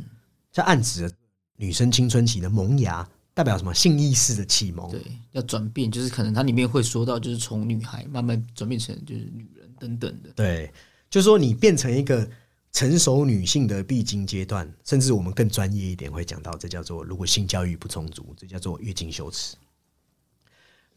[0.52, 1.10] 在暗指。
[1.56, 3.74] 女生青春期的萌芽代表什么？
[3.74, 10.30] 性意识的启蒙，对，要转变，就是可能它里面会说到，就是从女孩慢慢转变成就是女人等等的。
[10.34, 10.72] 对，
[11.10, 12.26] 就是说你变成一个
[12.72, 19.54] 成熟女性的必经阶段，甚至我们更专业一点会讲到，这叫做如果性教育不充足，这叫做月经羞耻。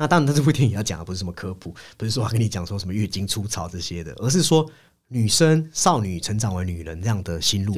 [0.03, 4.69] 那当然，这部电影要讲的不是什么科普， 不是说跟你讲说什么月经初潮这些的，而是说
[5.07, 7.73] 女生少女成长为女人这样的心路。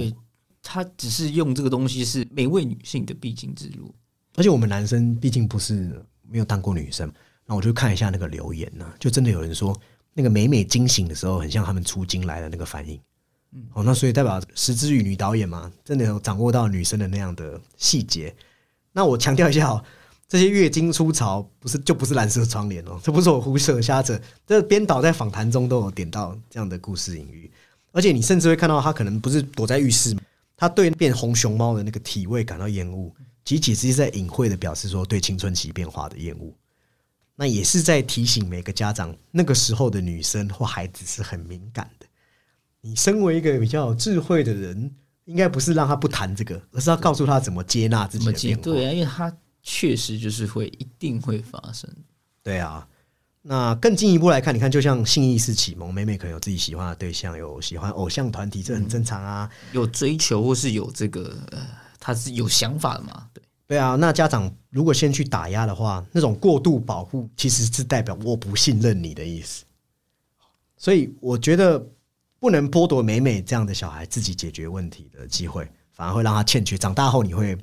[0.63, 3.93] 他只是用这个东西是每位女性的必经之路，
[4.33, 7.13] 而且我们男生毕竟不是没有当过女生，
[7.45, 9.79] 那我就看一下那个留言呢，就真的有人说
[10.11, 12.99] 那个美美惊醒的时候，很像他们出经来的那个反应。
[13.51, 18.35] 嗯，哦，那所以代表石之宇女导演嘛，真的有掌握到女生的那样的细节。
[18.91, 19.83] 那我强调一下哦，
[20.27, 27.51] 这些月经初潮不是就不是蓝色窗帘哦， 这不是我胡扯瞎扯，这编导在访谈中都有点到这样的故事隐喻，
[27.91, 30.15] 而且你甚至会看到他可能不是躲在浴室。
[30.57, 33.11] 他对变红熊猫的那个体味感到厌恶，
[33.43, 36.49] 其实是在隐晦的表示说对青春期变化的厌恶。
[37.35, 42.05] 那也是在提醒每个家长，那个时候的女生或孩子是很敏感的。
[42.79, 44.89] 你身为一个比较有智慧的人，
[45.25, 48.63] 应该不是让他不谈这个，而是要告诉他怎么接纳自己的变化。
[48.63, 49.29] 对啊，因为他
[49.65, 51.93] 确实就是会一定会发生。
[52.41, 52.87] 对啊。
[53.47, 59.47] 那更进一步来看，你看，就像性意识启蒙，美美可能有自己喜欢的对象，有喜欢偶像团体，这很正常啊。
[59.71, 61.59] 有追求或是有这个，呃，
[61.99, 63.29] 他是有想法的嘛？
[63.35, 63.95] 对，对啊。
[63.95, 69.63] 那家长如果先去打压的话，那种过度保护其实是代表我不信任你的意思。
[70.75, 71.79] 所以我觉得
[72.39, 76.75] 不能剥夺美美这样的小孩自己解决问题的机会，反而会让他欠缺。
[76.75, 77.55] 长大后你会。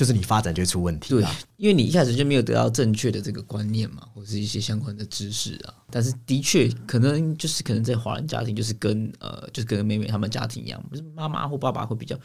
[0.00, 1.22] 就是你发展就会出问题，对，
[1.58, 5.74] 因为你一开始就没有得到正确的这个观念嘛，或者是一些相关的知识啊。
[5.90, 12.18] 但是的确，可能就是可能在华人家庭，就是跟呃，就是跟妹妹他们家庭一样，不是妈妈或爸爸会比较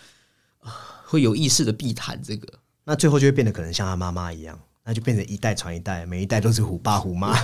[1.04, 2.48] 会有意识的避谈这个，
[2.86, 7.38] 那最后就会变得可能像他妈妈一样，那就变成一代传一代，每一代都是虎爸虎妈。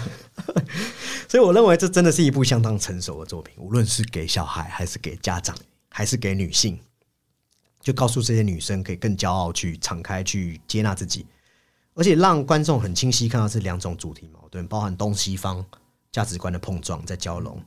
[1.27, 5.53] 所以我认为这真的是一部相当成熟的作品，无论是给小孩，还是给家长，
[5.89, 6.79] 还是给女性，
[7.81, 11.25] 就告诉这些女生可以更骄傲去敞开去接纳自己，
[11.95, 15.65] 而且让观众很清晰看到这两种主题矛盾，包含东西方
[16.11, 17.61] 价值观的碰撞在交融。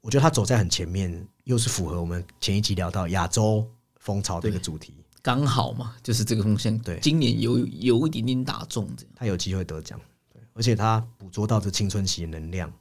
[0.00, 6.78] 我觉得他走在很前面，又是符合我们前一集聊到亚洲风潮的一个主题，刚好嘛，就是这个风向。
[6.78, 10.00] 对，今年有有一点点打中这样，他有机会得奖。
[10.32, 12.72] 对，而且他捕捉到这青春期的能量，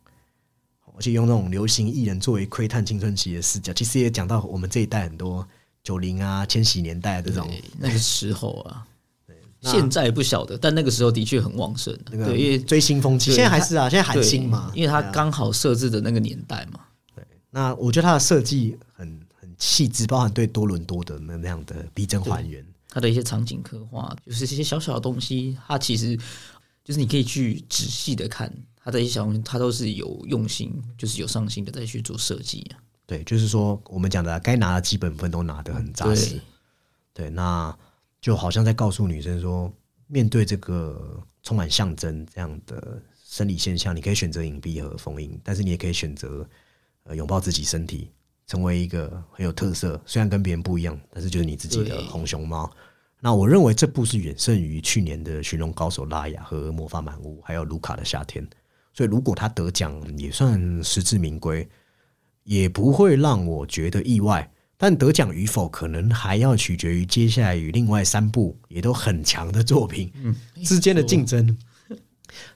[0.95, 5.47] 而且用那种流行艺人作为窥探青春期的视角，其实也讲到我们这一代很多
[5.85, 8.85] 九零啊、千禧年代的这种那个时候啊。
[9.61, 11.97] 现在不晓得，但那个时候的确很旺盛。
[12.11, 16.81] 那个对，因为追星风气，现在还是啊，现在韩星嘛，因为它刚好设置的那个年代嘛。
[17.15, 26.15] 对，那我觉得它的设计很很细致，包含对多伦多的那那样的逼真还原，它的一些场景刻画，就是这些小小的东西，它其实
[26.83, 32.77] 就是你可以去仔细的看它的一些小东西，它都是有用心，就是有上心的在去做设计啊。
[33.05, 36.39] 对，就是说我们讲的该拿的基本分都拿得很扎实。
[37.13, 37.75] 对，那。
[38.21, 39.71] 就好像在告诉女生说，
[40.07, 46.43] 面对这个充满象征这样的生理现象，你可以选择隐蔽和封印，但是你也可以选择
[47.03, 48.09] 呃拥抱自己身体，
[48.47, 52.67] 成为一个很有特色，虽然跟别人不一样，但是就是你自己的红熊猫。
[53.19, 58.43] 那我认为这部是远胜于去年的《寻龙高手》拉雅和《魔法满屋》，还有卢卡的夏天。
[58.91, 61.69] 所以如果他得奖，也算实至名归，
[62.45, 64.49] 也不会让我觉得意外。
[64.77, 70.11] 但得奖与否，可能还要取决于接下来与另外三部也都很强的作品
[70.63, 71.57] 之间的竞争。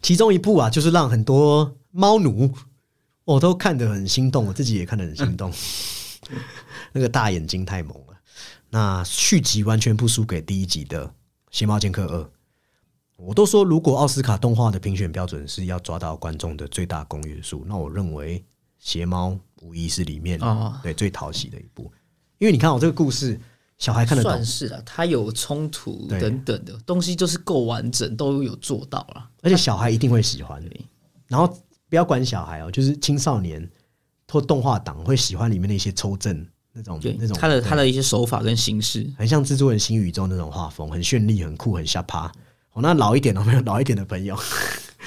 [0.02, 2.54] 其中一部啊，就是让很多猫奴
[3.24, 5.52] 我都看得很心动，我自己也看得很心动。
[6.92, 8.20] 那个大眼睛太猛了。
[8.70, 11.08] 那续集完全不输给第一集的
[11.52, 12.22] 《邪猫剑客二》。
[13.16, 18.40] 我都说，如果奥斯卡动画的评选标准是要抓到观众的最大公约数，那我认为
[18.78, 20.40] 《邪猫》无疑是里面
[20.82, 21.92] 对最讨喜的一部。
[22.38, 23.40] 因为你看，我这个故事，
[23.78, 24.82] 小孩看得懂，算是了。
[24.86, 29.30] 他有冲突等等的东西，就是够完整，都有做到了。
[29.42, 30.64] 而且小孩一定会喜欢。
[31.28, 31.48] 然后
[31.90, 33.70] 不要管小孩哦，就是青少年
[34.32, 42.32] 或动画党会喜欢里面的一些抽帧那种那种他的他的一些手法跟形式，很像蜘蛛人新宇宙那种画风，很绚丽、很酷、很下趴。
[42.72, 44.38] 哦，那老一点的朋友老一点的朋友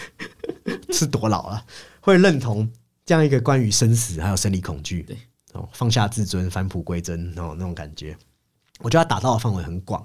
[0.93, 1.65] 是多老了，
[2.01, 2.71] 会认同
[3.05, 5.03] 这样一个关于生死还有生理恐惧。
[5.03, 5.17] 对。
[5.53, 8.17] 哦，放下自尊，返璞归真，哦，那种感觉，
[8.79, 10.03] 我觉得他打造的范围很广，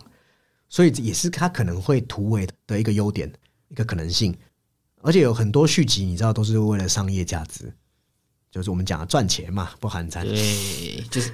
[0.67, 3.31] 所以也是他可能会突围的一个优点，
[3.69, 4.35] 一个可能性。
[5.01, 7.73] 而且有很多续集，你知道，都是为了商业价值，
[8.51, 10.27] 就是我们讲的赚钱嘛，不含餐。
[10.27, 11.31] 对，就是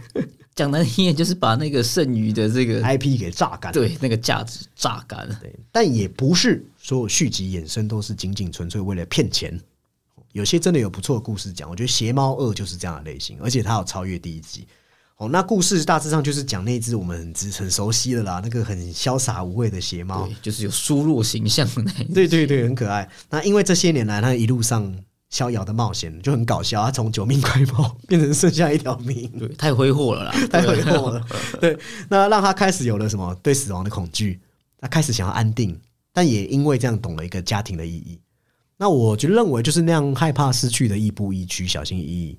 [0.54, 5.28] 讲难听点，就是把那个剩余的这个 IP 给榨干，对，那个价值榨干。
[5.41, 9.60] 对，但也不是所有续集衍生都是仅仅纯粹为了骗钱。
[10.34, 14.67] 有些真的有不错的故事讲，我觉得《邪猫二》就是这样的类型，而且它有超越第一集。
[15.17, 21.91] 哦，那故事大致上就是讲那只我们很很熟悉的啦，那个很潇洒无畏的邪猫，就是有输入形象的那。
[22.13, 23.08] 对对对，很可爱。
[23.30, 24.91] 那因为这些年来，它一路上
[25.30, 31.24] 逍遥的冒险就很搞笑，他从九命怪猫变成剩下一条命，对，太挥霍了啦， 太挥霍了。
[31.62, 31.78] 对，
[32.10, 34.41] 那让他开始有了什么对死亡的恐惧，
[34.80, 35.80] 他开始想要安定，
[36.12, 38.19] 但也因为这样懂了一个家庭的意义。
[38.84, 42.38] 那我就认为，就是那样害怕失去的亦步亦趋、小心翼翼，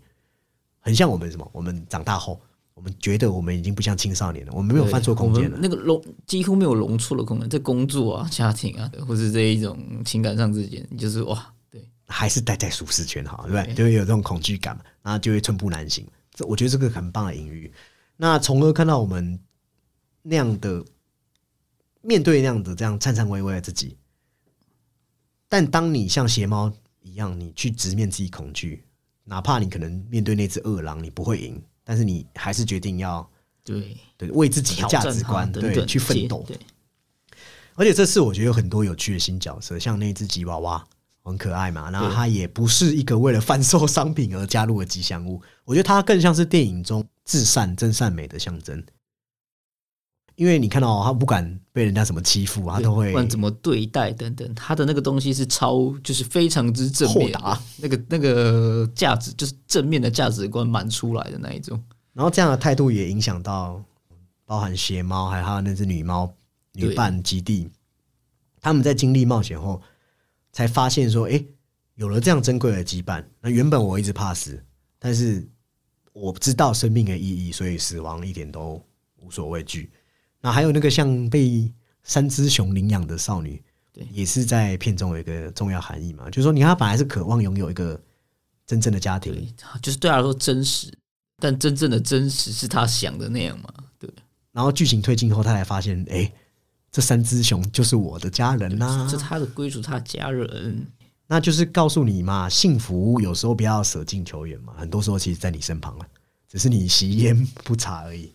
[0.78, 1.50] 很像我们什么？
[1.54, 2.38] 我们长大后，
[2.74, 5.56] 我们觉得我们已经不像青少年了，我们没有犯错空间了。
[5.58, 13.74] 那个容几乎没有容错的空间，在工作啊、家庭啊，或是这一种情感上之间，就是哇，对，还是待在舒适圈好，对不对？
[13.74, 16.06] 就会有这种恐惧感嘛，然后就会寸步难行。
[16.34, 17.72] 这我觉得这个很棒的隐喻。
[18.18, 19.40] 那从而看到我们
[20.20, 20.84] 那样的
[22.02, 23.96] 面对那样的这样颤颤巍巍的自己。
[25.54, 26.68] 但当你像邪猫
[27.00, 28.82] 一样，你去直面自己恐惧，
[29.22, 33.24] 哪怕你可能面对那只恶狼，你不会赢，但是你还是决定要
[33.62, 36.42] 对对为自己的价值观对去奋斗。
[36.44, 36.58] 对，
[37.76, 40.84] 而且这次我觉得有很多有趣的新角色，像那只吉娃娃
[41.22, 48.84] 很可爱嘛，然后它也不是一个为了贩售商品而加入的吉祥物，我觉得它更像是电影中至善真善美的象征。
[50.36, 57.32] 因为你看到他不管被人家怎么欺负，他都会不管怎么对待等等，他的那个东西是超就是非常之正面，
[57.76, 61.80] 那个那个价值就是正面的价值观满出来的那一种。
[62.12, 63.82] 然后这样的态度也影响到
[64.44, 66.32] 包含邪猫，还有他那只女猫
[66.72, 67.70] 女伴基地，
[68.60, 69.80] 他们在经历冒险后
[70.52, 71.44] 才发现说，哎，
[71.94, 73.24] 有了这样珍贵的羁绊。
[73.40, 74.60] 那原本我一直怕死，
[74.98, 75.48] 但是
[76.12, 78.80] 我知道生命的意义，所以死亡一点都
[79.16, 79.90] 无所畏惧。
[80.44, 81.72] 那还有那个像被
[82.02, 83.62] 三只熊领养的少女，
[83.94, 87.98] 对，也是在片中有一个重要含义嘛，就是说，你看他本来是渴望拥有一个
[88.66, 89.32] 真正的家庭，
[89.80, 90.92] 就是对他来说真实，
[91.38, 93.72] 但真正的真实是他想的那样嘛？
[93.98, 94.10] 对。
[94.52, 96.30] 然后剧情推进后，他才发现，哎，
[96.92, 100.86] 这三只熊就是我的家人呐，是他的归属，他的家人。
[101.26, 106.06] 那就是告诉你嘛，幸福有时候不要舍近求远嘛，很多时候其实在你身旁了，
[106.46, 108.30] 只是你吸烟不查而已。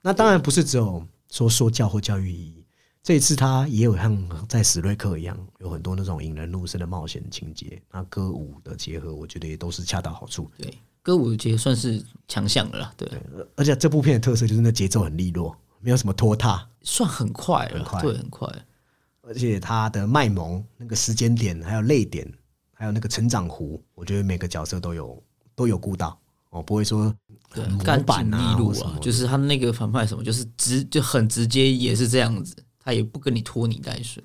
[0.00, 2.62] 那当然不是只有说说教或教育意义。
[3.02, 7.80] 这一次他也有像在史瑞克一样，有很多那种引人入胜的冒险情节。
[7.90, 10.48] 那歌舞的结合，我觉得也都是恰到好处。
[10.58, 12.94] 对，歌舞的结合算是强项了啦。
[12.96, 13.08] 对，
[13.56, 18.46] 而且这部片的特色就是那节奏很利落，没有什么拖沓，算很快了，对，很快。
[19.22, 22.30] 而且他的卖萌那个时间点，还有泪点，
[22.74, 25.20] 还有那个成长弧，我觉得每个角色都有
[25.56, 26.16] 都有顾到
[26.50, 27.16] 哦，不会说很
[27.84, 28.98] 干板利落啊。
[29.00, 32.54] 就是他那个反派什么，就是直就很直接，也是这样子。
[32.84, 34.20] 他也不跟你拖泥带水，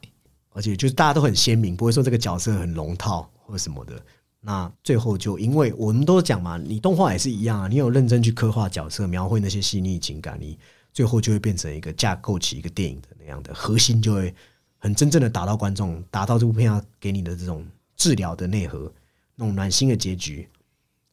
[0.50, 3.94] 而且就是大家都很鲜明，不会说这个角色很龙套或者什么的。
[4.40, 10.58] 那最后就因为我们都讲嘛，你动画也是一样啊，你有认真去刻画角色，描绘那些细腻情感，你
[10.92, 14.34] 最后就会变成一个架构起一个电影的那样的核心，就会
[14.78, 17.64] 很真正的达到观众，达到这部片要给你的这种
[17.96, 18.92] 治疗的内核，
[19.36, 20.48] 那种暖心的结局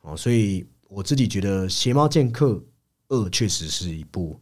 [0.00, 0.16] 哦。
[0.16, 2.62] 所以我自己觉得《邪猫剑客
[3.08, 4.40] 二》确实是一部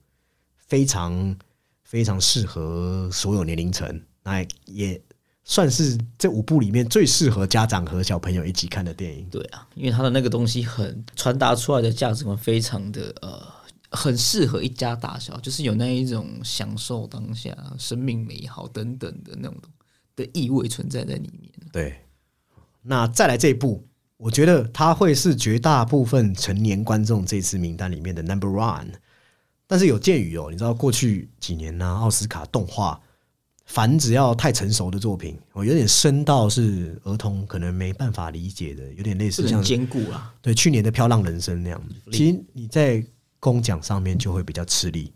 [0.59, 1.36] 非常。
[1.84, 4.98] 非常适合所有年龄层，那也
[5.44, 9.28] 算是这五部里面最适合家长和小朋友一起看的电影。
[9.28, 13.46] 对啊，因为它的那个东西很传达出来的价值观非常的呃，
[13.90, 19.59] 很适合一家大小，就是有那一种享受当下生命美好等等的那种
[20.16, 21.53] 的意味存在在里面。
[21.70, 22.00] 对，
[22.80, 23.86] 那再来这一部，
[24.23, 28.93] 我觉得他会是绝大部分成年观众这次名单里面的 Number One。
[29.66, 33.01] 但是有鉴于哦，你知道过去几年呢，奥斯卡动画
[33.64, 40.33] 凡只要太成熟的作品，我，有点深到是儿童可能没办法理解的，有点类似像兼顾啊。
[40.41, 43.05] 对，去年的《飘浪人生》那样，其实你在
[43.41, 45.12] 公奖上面就会比较吃力。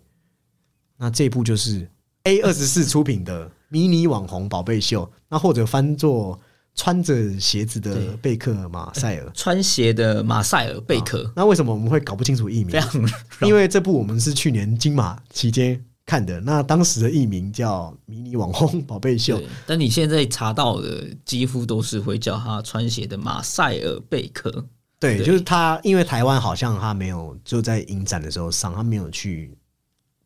[0.97, 1.89] 那这部就是
[2.25, 6.41] A 二十四出品的迷你网红宝贝秀，那或者翻作。
[6.77, 11.29] 穿着鞋子的贝克马塞尔， 穿鞋的马塞尔贝克。
[11.35, 12.81] 那为什么我们会搞不清楚译名？
[13.43, 24.65] 因为这部我们是去年金马期间看的，那当时的译名叫《迷你网红宝贝秀》，但你现在查到的几乎都是会叫他穿鞋的马塞尔贝克。
[25.01, 29.57] 对，就是他，因为台湾好像他没有就在影展的时候上，他没有去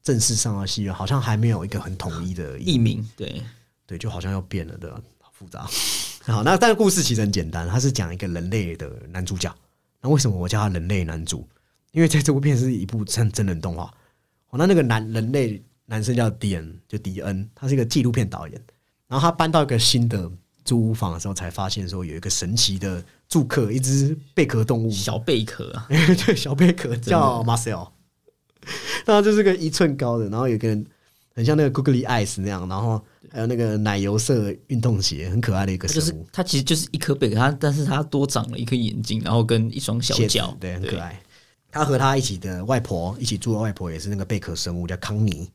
[0.03, 3.05] 正式上到戏院，好像还没有一个很统一的译名。
[3.17, 3.43] 对，
[3.87, 5.67] 对，就好像要变了的，好复杂。
[6.27, 9.55] 好，那但是故事其实很简单，他是讲一个人类的男主角。
[10.01, 11.47] 那为什么我叫他人类男主？
[11.93, 13.93] 因为在这部片是一部真真人动画。
[14.51, 18.61] 哦，那那个男人类男生叫迪恩，就迪恩，他是一个纪录片导演。
[19.09, 20.31] 然后他搬到一个新的
[20.65, 27.89] 租屋房的时候，才发现说有一个神奇的住客，一只贝壳动物，小贝壳啊， 对，小贝壳叫 Marcel。
[29.07, 30.87] 那就是个一寸高的，然后有个人
[31.41, 33.05] 很像那个 Googly Eyes 那样，然后。
[33.33, 36.27] 还有那个奶油色运动鞋，很可爱的一个生物。
[36.33, 41.23] 它其实就是一颗贝壳，它但是它多长了一颗眼睛，然后跟一双小脚，对，很可爱。
[41.71, 45.49] 他和他一起的外婆一起住的外婆也是那个贝壳生物，叫康妮。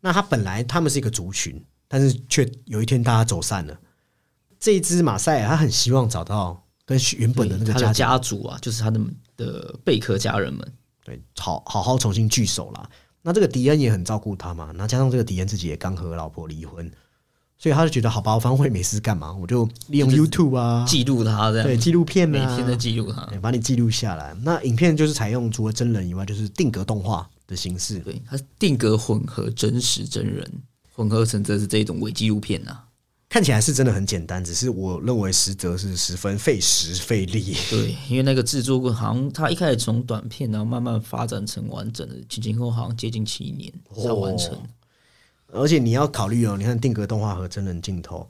[0.00, 3.78] 那他本来他们是一个族群，但是却有一天大家走散了。
[4.58, 9.00] 这一只马赛尔，他很希望找到跟原本的那个家家族啊，就是他的
[9.36, 10.72] 的贝壳家人们，
[11.04, 12.90] 对，好好好重新聚首了。
[13.24, 16.88] 那这个迪恩也很照顾他嘛，那加上这个迪恩自己也刚和老婆离婚。
[17.56, 24.36] 所以他就觉得好吧，我反正没事干嘛，我就利用 YouTube 啊记录他这样，对纪录片每天的记录他，把你记录下来。
[24.42, 28.00] 那影片就是采用除了真人以外，就是定格动画的形式。
[28.00, 30.46] 对，它是定格混合真实真人
[30.92, 32.76] 混合成这是这种伪纪录片呐。
[33.34, 37.56] 看起来是真的很简单，只是我认为实则是十分费时费力。
[37.68, 44.56] 对，因为那个制作过，好像他一开始从短片，然后慢慢发展成完整的，前前后好像接近七年才完成。
[45.48, 48.24] 而且你要考虑哦，你看定格动画和真人镜头，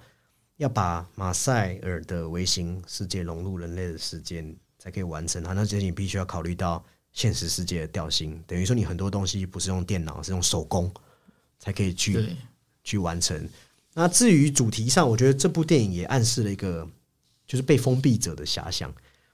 [0.57, 5.53] 要把马赛尔的微型世界融入人类的时间，才可以完成它。
[5.53, 6.83] 那这你必须要考虑到
[7.13, 10.91] 现实世界的调性，等于说你很多东西不是用电脑，是用手工
[11.59, 12.35] 才可以去
[12.83, 13.47] 去完成。
[13.95, 16.87] 那至于主题上，我觉得这部电影也暗示了一个，
[17.47, 18.93] 就是被封闭者的遐想。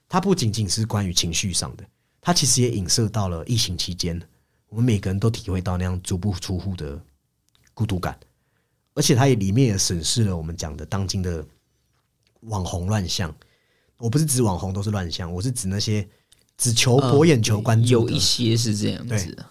[0.08, 1.84] 它不仅仅是关于情绪上的，
[2.20, 4.20] 它其实也影射到了疫情期间，
[4.68, 7.00] 我们每个人都体会到那样足不出户的。
[7.72, 8.18] 孤独感，
[8.92, 11.42] 而且它也里面也审视了我们讲的当今的
[12.40, 13.34] 网红乱象。
[13.96, 16.06] 我不是指网红都是乱象，我是指那些
[16.58, 19.46] 只求博眼球关注，有一些是这样子。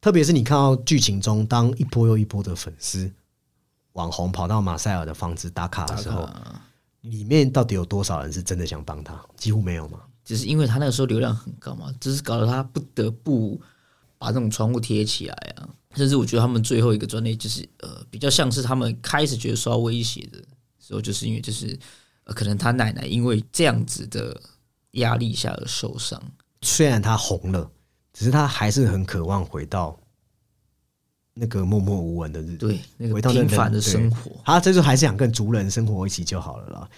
[0.00, 3.10] 特别是你看到剧情中，当一波又一波的粉丝
[3.94, 6.28] 网红跑到马赛尔的房子打卡的时候，
[7.00, 9.20] 里面到底有多少人是真的想帮他？
[9.36, 9.98] 几乎没有嘛。
[10.24, 13.60] 只是因为他那个时候流量很高嘛，只是搞得他不得不
[14.16, 15.68] 把这种窗户贴起来啊。
[15.94, 20.38] 甚至我觉得他们最后一个专利就是呃，比较像是他们开始觉得受到威胁的
[20.80, 21.78] 时候，就是因为就是
[22.24, 24.40] 呃，可能他奶奶因为这样子的
[24.92, 26.20] 压力下而受伤。
[26.62, 27.70] 虽然他红了，
[28.12, 29.96] 只是他还是很渴望回到
[31.34, 34.30] 那个默默无闻的日子，对那个平凡的生活。
[34.44, 36.88] 他这时候还是想跟族人生活一起就好了啦。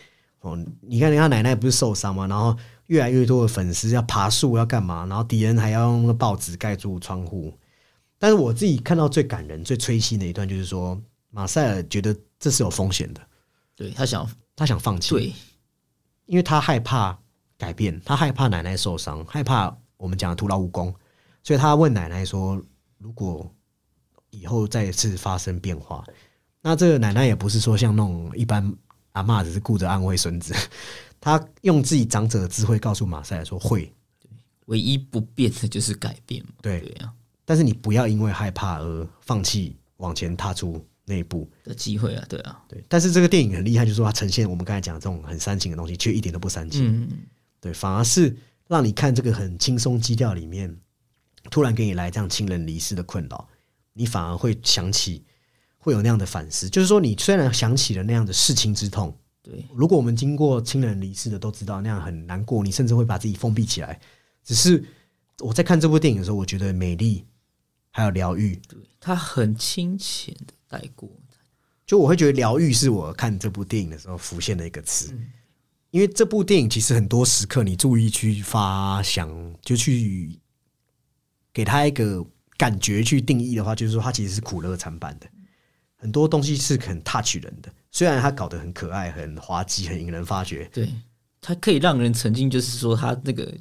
[0.41, 2.27] 哦，你看，人家奶奶不是受伤吗？
[2.27, 2.57] 然后
[2.87, 5.07] 越来越多的粉丝要爬树，要干嘛？
[5.07, 7.53] 然后敌人还要用报纸盖住窗户。
[8.19, 13.21] 但是我自己看到最感人、最催心的一段，就是说马塞尔觉得这是有风险的，
[13.75, 15.33] 对他想他想放弃，对，
[16.27, 17.19] 因为他害怕
[17.59, 20.95] 改变，他害怕奶奶受伤，害怕我们讲的徒劳无功，
[21.43, 22.63] 所以他问奶奶说
[22.99, 23.51] ：“如果
[24.41, 26.05] 以后再次发生变化，
[26.61, 28.75] 那这个奶奶也不是说像那种一般
[29.13, 30.55] 阿妈，只是顾着安慰孙子，
[31.21, 33.93] 她用自己长者的智慧告诉马塞尔说：会，
[34.67, 37.13] 唯一不变的就是改变嘛，对对啊。”
[37.49, 42.25] 但是你不要因为害怕而放弃往前踏出那一步的机会啊！
[42.29, 42.85] 对啊，对。
[42.89, 46.85] 但是这个电影很厉害，就是说它呈现我们刚才讲的这种很煽情的东西，却一点都不煽情。
[46.85, 47.09] 嗯，
[47.61, 50.77] 对，反而是让你看这个很轻松基调里面，
[51.49, 53.49] 突然给你来这样亲人离世的困扰，
[53.97, 55.25] 你反而会想起，
[55.79, 56.69] 会有那样的反思。
[56.69, 59.65] 就是说，你虽然想起了那样的事情之痛，对。
[59.75, 63.99] 如果我们经过亲人离世的都知道那样很难过，你甚至会把自己封闭起来。
[64.45, 64.85] 只是
[65.41, 67.25] 我在看这部电影的时候，我觉得美丽。
[67.91, 71.09] 还有疗愈，对它很亲切的带过，
[71.87, 75.19] 就我会觉得疗愈是我看这部电影的时候浮现的一个词，
[75.93, 80.39] 因为这部电影其实很多时刻你注意去发想，就去
[81.55, 82.23] 给他一个
[82.57, 85.27] 感觉去定义的话，就是说它其实是苦乐参半的，
[85.97, 90.89] 很多东西是很 touch 人的，虽然它搞得很可爱、很滑稽、很引人发觉，对，
[91.41, 93.53] 它可以让人沉浸，就是说他那个。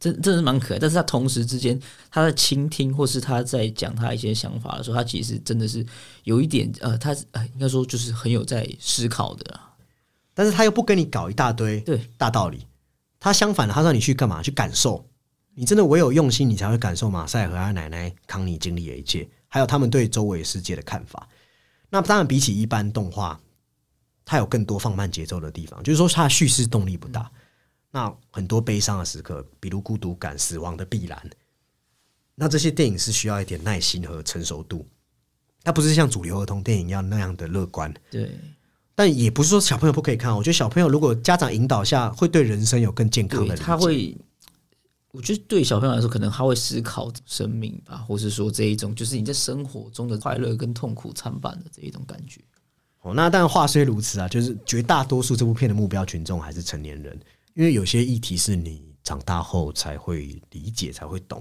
[0.00, 1.80] 真真的是蛮可爱，但是他同时之间，
[2.10, 5.86] 他在倾听或是他在讲他一些想法的时候，他其实真的是
[6.24, 9.58] 有一点呃，他呃应该说就是很有在思考的，
[10.34, 12.66] 但是他又不跟你搞一大堆对大道理，
[13.18, 14.42] 他相反的，他让你去干嘛？
[14.42, 15.08] 去感受，
[15.54, 21.28] 你真的唯有用心，你才会感受马赛和他奶奶康妮经历的一切，还有他们对周围世界的看法。
[21.88, 23.40] 那当然，比起一般动画，
[24.24, 27.30] 它有更多放慢节奏的地方，就是说它的叙事动力不大。
[27.90, 31.30] 那很多悲伤的时刻，比如孤独感、死亡的必然，
[32.34, 34.84] 那这些电影是需要一点耐心和成熟度。
[35.62, 38.30] 它不是像主流儿童电影要那样的乐观，对。
[38.96, 40.36] 但也不是说小朋友不可以看。
[40.36, 43.56] 我觉得小朋友如果家长引导下，会对人生有更健康的。
[43.56, 44.16] 他会，
[45.14, 52.40] 我觉得对小朋友来说，可能他会思考生命吧，或是说这一种，就是你在生活中的快乐跟痛苦参半的这一种感觉。
[53.02, 57.16] 哦，那但话虽如此啊，就是绝大多数这部片的目标群众还是成年人。
[57.54, 61.40] 因为有些议题是你长大后才会理解、才会懂。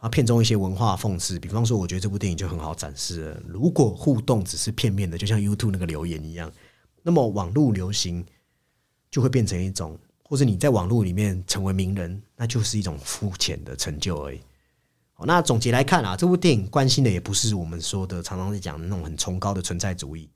[0.00, 3.40] 啊，片中一些文化讽刺，比方说，我觉得这部电影就很好展示。
[3.46, 6.50] 如果互动只是片面的，就像 YouTube 那个留言一样，
[7.04, 8.26] 那么网络流行
[9.10, 9.96] 就会变成一种，
[10.30, 14.40] 或者你在网络里面成为名人，那就是一种肤浅的成就而已。
[15.12, 20.30] 好，那总结来看啊，这部电影关心的也不是我们说的常常在讲的那种很崇高的存在主义，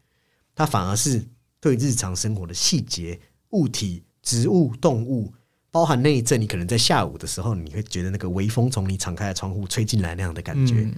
[0.54, 1.24] 它反而是
[1.60, 3.18] 对日常生活的细节、
[3.50, 4.02] 物体。
[4.26, 5.30] 植物、动物，
[5.70, 10.90] 包含那一阵，你可能在下午的时候，你会觉得那个微风从你敞开的窗户吹进来那样的感觉。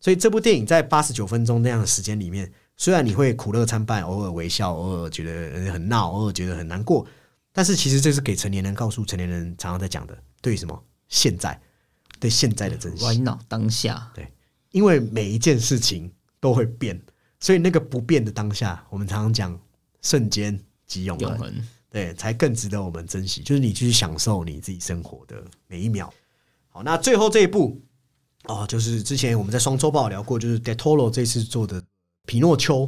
[0.00, 7.06] 所以这部电影在八十九分钟那样的时间里面，虽然你会苦乐参半，偶尔微笑，偶尔觉得很闹，偶尔觉得很难过，
[7.52, 10.84] 但是其实这是给成年人告诉成年人常常在讲的，对什么？
[11.08, 11.60] 现在，
[12.18, 13.04] 对现在的珍惜。
[13.04, 14.10] Why not 当下？
[14.14, 14.32] 对，
[14.70, 17.00] 因为每一件事情都会变，
[17.40, 19.60] 所以那个不变的当下，我们常常讲
[20.00, 21.52] 瞬间即永恒。
[21.90, 23.42] 对，才更值得我们珍惜。
[23.42, 26.10] 就是你去享受你自己生活的每一秒。
[26.70, 27.78] 好，那最后这一步
[28.44, 31.82] 哦，就是之前我们在双周报聊过，就是 Detoro 这次做的
[32.24, 32.86] 《皮诺丘》。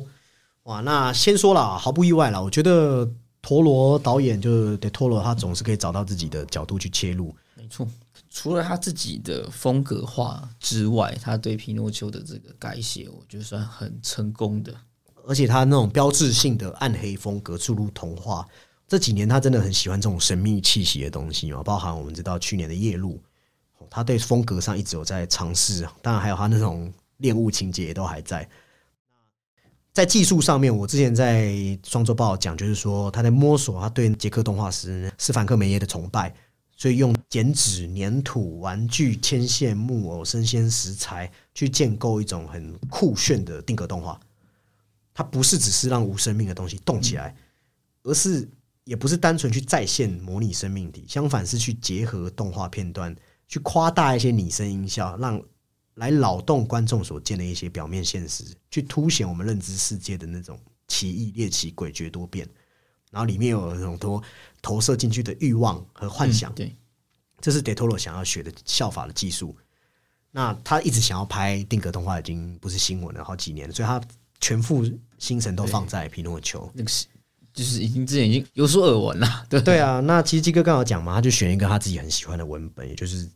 [0.63, 2.43] 哇，那先说了，毫不意外了。
[2.43, 3.07] 我觉得
[3.45, 7.37] 陀螺导演就是 Detoro，他总是可以找到自己的角度去切入。
[7.55, 7.87] 没错，
[8.31, 14.75] 除了他自己的风格化之外，他对皮诺丘的这个改写，我觉得算很成功的。
[15.27, 18.47] 而且他那种标志性的暗黑风格，注入童话。
[18.89, 23.21] 这几年他真的很喜欢这种神秘气息的东西嘛，包含我们知道去年的夜路，
[23.91, 28.49] 他对风格上一直有在尝试，当然还有他那种恋物情节也都还在。
[29.95, 36.35] 在技术上面，我之前在双周报讲，就是说他在摸索，他对捷克动画师斯凡克梅耶的崇拜，
[36.77, 44.19] 所以用剪纸、粘土、玩具、牵线、木偶、生鲜食材去建构一种很酷炫的定格动画。
[45.15, 47.33] 它不是只是让无生命的东西动起来，
[48.03, 48.49] 而是
[48.83, 53.15] 也不是单纯去再现模拟生命体，相反是去结合动画片段，
[53.47, 55.41] 去夸大一些拟声音效，让
[55.95, 62.49] 来扰动观众所见的一些表面现实，去凸显我们认知世界的那种奇异、猎奇、诡谲多变。
[63.11, 64.21] 然后里面有很多
[64.61, 66.75] 投射进去的欲望和幻想，对，
[67.41, 69.57] 这是 Detoro 想要学的效法的技术。
[70.33, 74.01] 那他一直想要拍定格动画，已经不是新闻了好几年，所以他
[74.41, 74.85] 全副
[75.17, 76.61] 心神都放在《皮诺丘》。
[76.75, 77.07] 那个是
[77.53, 80.01] 就是已经之前已经有所耳闻了，对对啊。
[80.01, 83.31] 那其实鸡哥刚好讲嘛，他就选一个他自己很喜欢的文本，也就是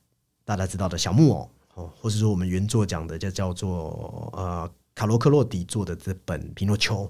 [0.44, 1.48] 大家知道的小木偶
[1.78, 7.04] 哦，或是说我们原作讲的就叫做呃卡罗克洛迪做的这本《皮诺丘》。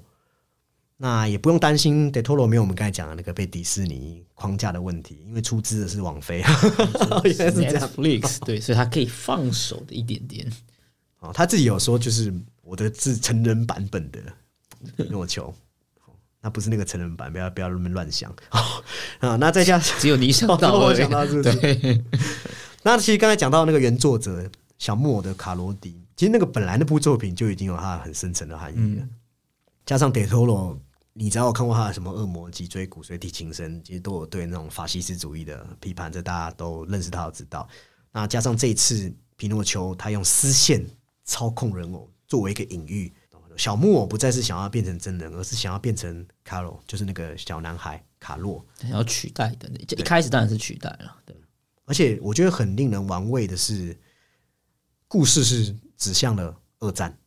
[1.00, 6.42] 那也不用担心，De Toro 没有我们刚才讲的那个被迪士尼框架的问题，因为出资的是王菲，
[7.22, 7.90] 原来是这样。
[8.44, 10.44] 对，所以他可以放手的一点点。
[11.20, 14.20] 哦，他自己有说，就是我的是成人版本的
[15.08, 15.54] 诺丘，
[16.42, 18.60] 那不是那个成人版，不要不要那么乱想啊。
[19.38, 22.04] 那再加只有你想到，我想到是不是？
[22.82, 29.08] 那其实刚才讲到那个原作者小木偶的卡罗迪，其实那个本来那部作品就已经有它很深层的含义了，
[29.84, 30.78] 加上 De Toro。
[31.20, 37.68] 你只要有看过他的什么《恶魔脊椎骨髓体琴声》，其实都有对那种法西斯主义的批判，这大家都认识，他都知道。
[38.12, 40.86] 那加上这一次皮诺丘，他用丝线
[41.24, 43.12] 操控人偶作为一个隐喻，
[43.56, 49.68] 小木偶不再是想要变成真人，而是想要变成卡洛，就是那个小男孩卡洛，想要取代的。
[49.88, 51.34] 就一开始当然是取代了，对。
[51.88, 53.96] 而且我觉得很令人玩味的是，
[55.08, 57.18] 故事是指向了二战。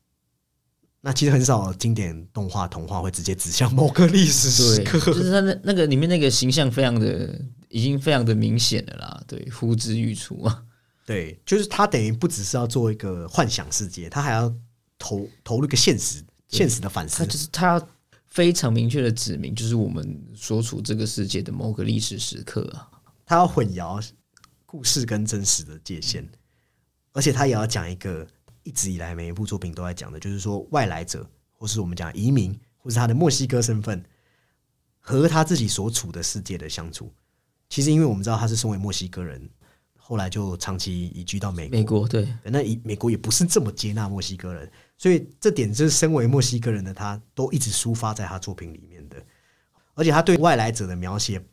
[1.02, 10.64] 那其实很少经典动画童话会直接指向某个历史时刻，就是他那那个里面那个形象非常的已经非常的明显了啦，对，呼之欲出啊。
[11.04, 14.54] 对，就是他等于不只是要做一个幻想世界，他还要
[15.00, 17.18] 投投入一个现实现实的反思。
[17.18, 17.88] 他就是他要
[18.28, 22.88] 非常明确的指明，就是我们所处这个世界的某个历史时刻啊，
[23.26, 24.00] 他要混淆
[24.72, 26.26] 故事跟真实的界限，
[27.12, 28.26] 而且他也要讲一个。
[28.64, 34.06] 一直以来，每一部作品都在讲的，就是说外来者，或是我们讲移民，或是他的墨西哥身份，
[35.00, 37.12] 和他自己所处的世界的相处。
[37.70, 39.50] 其实，因为我们知道他是身为墨西哥人，
[39.98, 42.08] 后来就长期移居到美美国。
[42.08, 49.18] 对，那美美国也不是这么接纳墨西哥人，所以这点就是身为墨西哥人的他，都一直抒发在他作品里面的。
[49.96, 51.44] 而且他对外来者的描写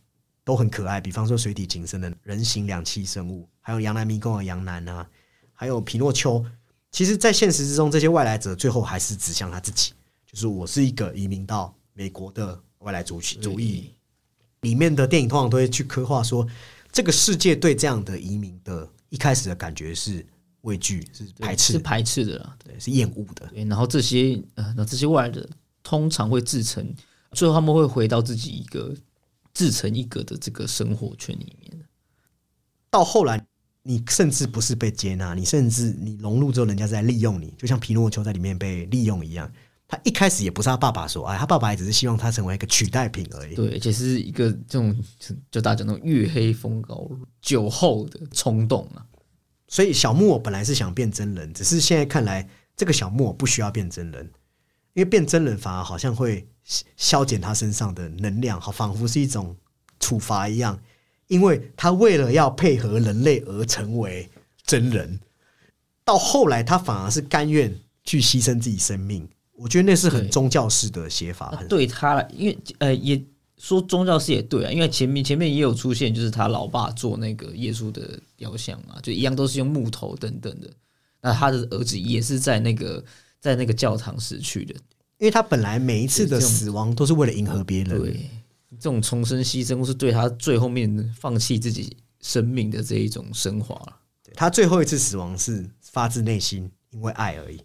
[0.48, 5.06] 都很可爱，比方说水底情深的人形两栖生物，还有羊男迷宫的羊男啊，
[5.52, 6.42] 还有皮诺丘。
[6.90, 9.92] 其实，在现实之中，这些外来者最后还是指向他自己，
[10.24, 13.92] 就是我是一个移民到美国的外来主主义。
[14.62, 16.48] 里面的电影通常都会去刻画说，
[16.90, 20.24] 这个世界对这样的移民的一开始的感觉是
[20.62, 23.46] 畏惧，是排斥，是排斥的，对，是厌恶的。
[23.48, 25.46] 对，然后这些呃，那这些外来者
[25.82, 26.90] 通常会自成，
[27.32, 28.96] 最后他们会回到自己一个
[29.58, 31.82] 自成一格的这个生活圈里面。
[32.90, 33.44] 到后来。
[33.84, 39.50] 你甚至不是被接纳，你甚至你融入之后，人家在利用你，就像皮诺丘在里面被利用一样。
[39.86, 43.54] 他一开始也不是他爸爸所爱，他爸爸也只是希望他成为一个取代品而已。
[43.54, 44.94] 对，而且是一个这种
[45.50, 47.08] 就大家讲那种月黑风高、
[47.40, 49.00] 酒后的冲动啊。
[49.68, 52.46] 所以小木偶本来是想变真人，只是现在看来，
[52.76, 54.30] 这个小木偶不需要变真人，
[54.92, 56.46] 因为变真人反而好像会
[56.96, 59.56] 消减他身上的能量，好仿佛是一种
[59.98, 60.78] 处罚一样。
[61.26, 64.28] 因为他为了要配合人类而成为
[64.64, 65.20] 真人，
[66.04, 69.28] 到后来他反而是甘愿去牺牲自己生命。
[69.52, 71.54] 我觉得那是很宗教式的写法。
[71.68, 73.22] 对他了，因为呃，也
[73.58, 80.70] 说宗教式也对啊，因为前面前面也有出现，就是他老爸做那个耶稣的雕像嘛，就一样都是用木头等等的。
[81.20, 83.04] 那他的儿子也是在那个
[83.40, 84.74] 在那个教堂死去的，
[85.18, 87.98] 因为他本来每一次的死亡都是为了迎合别人。
[87.98, 88.30] 对。
[88.80, 93.74] 这种重生牺牲，或是对他最后面放弃自己生命的这一种升华
[94.34, 97.60] 他最后一次死亡是发自内心，因为爱而已。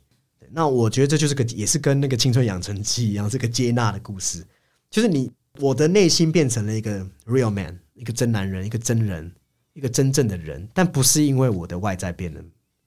[0.49, 4.43] 那我觉得这就是个，也是跟那个青春养成记一样，是个接纳的故事。
[4.89, 5.30] 就是你，
[5.60, 9.32] 我的内心变成了一个 real man，一个真男人，一个真人，
[9.74, 12.41] 一个真正的人，但不是因为我的外在变了，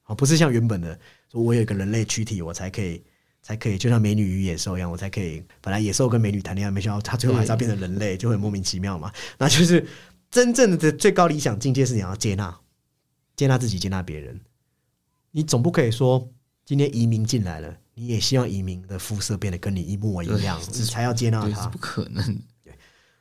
[0.04, 0.98] 啊，不是像原本的，
[1.30, 3.02] 说我有一个人类躯体，我才可以。
[3.46, 5.40] 才可以，就像美女与野兽一样，我才可以。
[5.60, 9.12] 本来野兽跟美女谈恋爱，没想到他最后还是要变成人类，就会莫名其妙嘛。
[9.38, 9.86] 那就是
[10.32, 12.58] 真正的最高理想境界是你要接纳，
[13.36, 14.40] 接纳自己，接纳别人。
[15.30, 16.28] 你总不可以说
[16.64, 21.68] 今天移民进来了，你也希望移民的肤色变得跟你一模一样，你才要接纳他？
[21.68, 22.24] 不可能。
[22.64, 22.74] 对，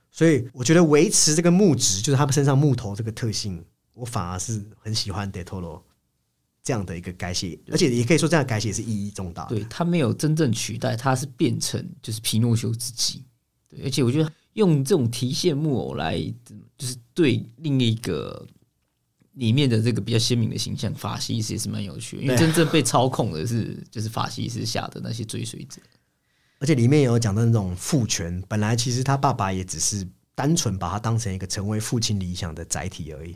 [0.09, 3.63] 所以我觉得维持这个木质，就是他们身上木头这个特性，
[3.93, 5.83] 我反而是很喜欢 Detoro
[6.65, 9.45] 这样的一个改写，而且也可以说这样改写是意义重大。
[9.45, 13.23] 对他没有真正取代，他是变成就是皮诺丘自己。
[13.69, 16.19] 对，而且我觉得用这种提线木偶来，
[16.75, 18.47] 就是对另一个
[19.33, 25.79] 里面的这个比较鲜明的形象法西斯也是蛮有趣，因为真正被操控的是 就是法西斯下的那些追随者。
[26.57, 33.35] 而且里面有讲到那种父权，本来其实他爸爸也只是单纯把他当成一个成为父亲理想的载体而已。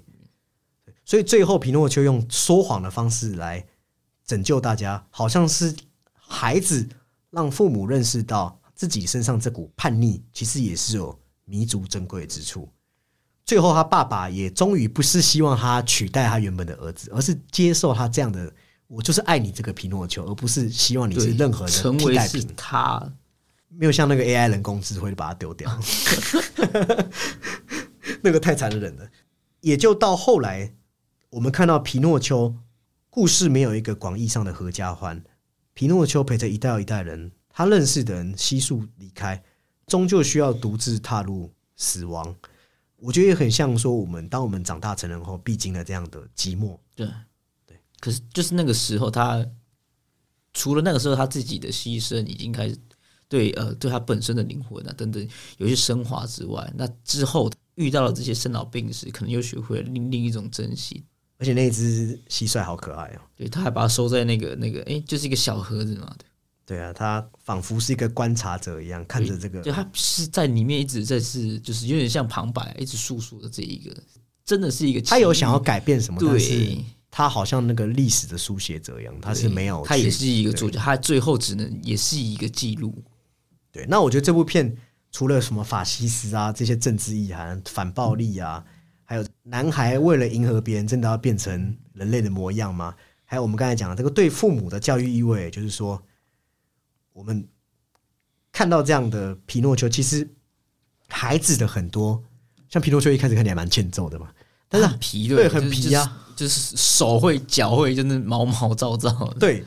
[1.10, 3.66] 所以最后，皮诺丘用说谎的方式来
[4.28, 5.76] 拯救大家，好像是
[6.14, 6.88] 孩子
[7.32, 12.70] 让父母认识到自己身上这股叛逆，其实也是有弥足珍贵之处。
[13.44, 18.54] 最后，他爸爸也终于不是希望他取代他原本的儿子，而是接受他这样的，
[18.86, 23.12] 我就是爱你这个皮诺丘，而不是希望你是任何成为是他，
[23.70, 25.76] 没有像那个 AI 人工智慧把他丢掉，
[28.22, 29.10] 那个太残忍了。
[29.62, 30.72] 也就到后来。
[31.32, 32.56] 我们看到皮诺丘
[33.12, 35.24] 故事没有一个广义上的合家欢，
[35.76, 39.44] 皮诺丘陪着一代又一代人，他认识的人悉数离开，
[39.86, 42.36] 终究需要独自踏入死亡。
[42.96, 46.80] 我觉得也很像说，我们当我们长大成人后，必经了这样的寂寞。
[46.96, 47.08] 对
[47.68, 49.46] 对，可是就是那个时候，他
[50.52, 52.76] 除了那个时候他自己的牺牲已经开始
[53.28, 61.06] 对呃对他本身的灵魂啊等等有些升华之外，那之后遇到了这些生老病死，可能又学会了另另一种珍惜。
[61.40, 63.22] 而且那只蟋蟀好可爱哦！
[63.38, 66.14] 对，他还把它收在那个那个，哎，就是一个小盒子嘛。
[66.66, 69.62] 对，对啊，他仿佛是一个观察者一样，看着这个。
[69.62, 73.96] 对，他是在里面一直在是，就是有点像旁白，一直诉说的这一个，
[74.44, 75.00] 真的是一个。
[75.02, 76.20] 他有想要改变什么？
[76.20, 79.82] 对，他好像那个历史的书写者一样，他是没有。
[79.86, 82.94] 他也是一个作家，他最后只能也是一个记录。
[83.72, 84.76] 对，那我觉得这部片
[85.10, 88.62] 除了什么法西斯啊这些政治意涵、反暴力啊。
[89.10, 92.94] 还有男孩为了迎合别人，真的要变成人类的模样吗？
[93.26, 96.00] 还有我们刚才讲的这个对父母的教育意味，就是说，
[97.12, 97.44] 我们
[98.52, 100.30] 看到这样的皮诺丘，其实
[101.08, 102.24] 孩子的很多，
[102.70, 104.32] 像皮诺丘一开始看起来蛮欠揍的嘛，
[104.68, 109.34] 但是很皮对，很皮啊，就是手会脚会，就是毛毛躁躁。
[109.40, 109.66] 对，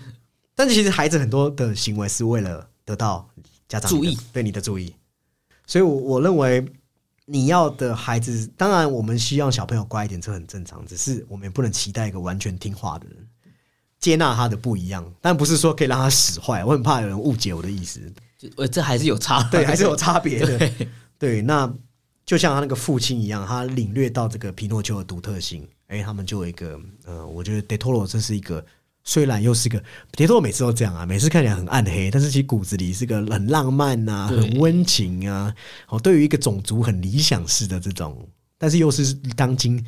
[0.55, 3.29] 但是其实孩子很多的行为是为了得到
[3.67, 4.95] 家长注意，对你的注意，
[5.67, 6.65] 所以，我我认为。
[7.33, 10.85] 你要的孩子，当然我们希望小朋友乖一点，这很正常。
[10.85, 13.17] 只是我们也不能期待一个完全听话的人，
[13.99, 16.63] 接纳他的不一样，但不是说可以让他使坏。
[16.63, 18.13] 我很怕有人误解我的意思，
[18.59, 20.71] 呃，这还是有差，对，还是有差别的。
[21.19, 21.73] 对，那
[22.27, 28.63] 就像他那个父亲一样，他领略到这个皮诺丘的独特性，哎，他们就有一个，呃，我觉得德托罗这是一个。
[29.05, 29.83] 虽然又是个
[30.13, 35.53] 铁托每次都这样啊，每次看起来很暗黑，但是其实骨子里是个很浪漫呐，很温情啊。
[35.89, 38.29] 哦，对于一个种族很理想式的这种，
[38.59, 39.85] 但是又是当今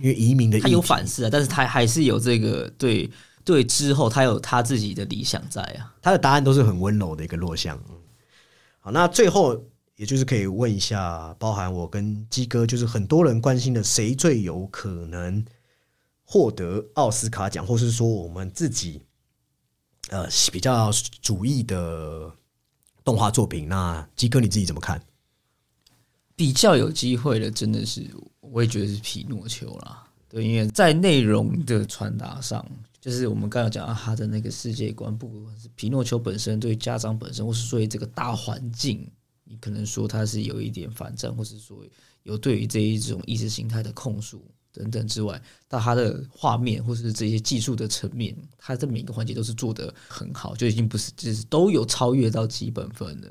[0.00, 3.08] 因为移民的，他有反思啊，但是他还是有这个对
[3.44, 5.94] 对之后他有他自己的理想在啊。
[6.02, 7.78] 他的答案都是很温柔的一个落相。
[8.80, 9.56] 好，那最后
[9.94, 15.44] 也就是可以问一下，包含我跟鸡哥，就是很多人关心的，谁最有可能？
[16.30, 19.00] 获得奥斯卡奖，或是说我们自己
[20.10, 22.30] 呃比较主义的
[23.02, 25.02] 动画作品，那基哥你自己怎么看？
[26.36, 28.06] 比较有机会的，真的是
[28.40, 30.06] 我也觉得是皮诺丘啦。
[30.28, 32.62] 对，因为在内容的传达上，
[33.00, 39.10] 就是我们刚刚讲到他的那个世界观，不管是皮诺丘本身对家长本身，或是对这个大环境，
[39.44, 41.82] 你可能说他是有一点反战，或是说
[42.22, 44.44] 有对于这一种意识形态的控诉。
[44.72, 53.28] 等等之外，到它的画面或是这些技术的层面，它的每个环节都是做的很好，就已经不是就是都有超越到基本分了。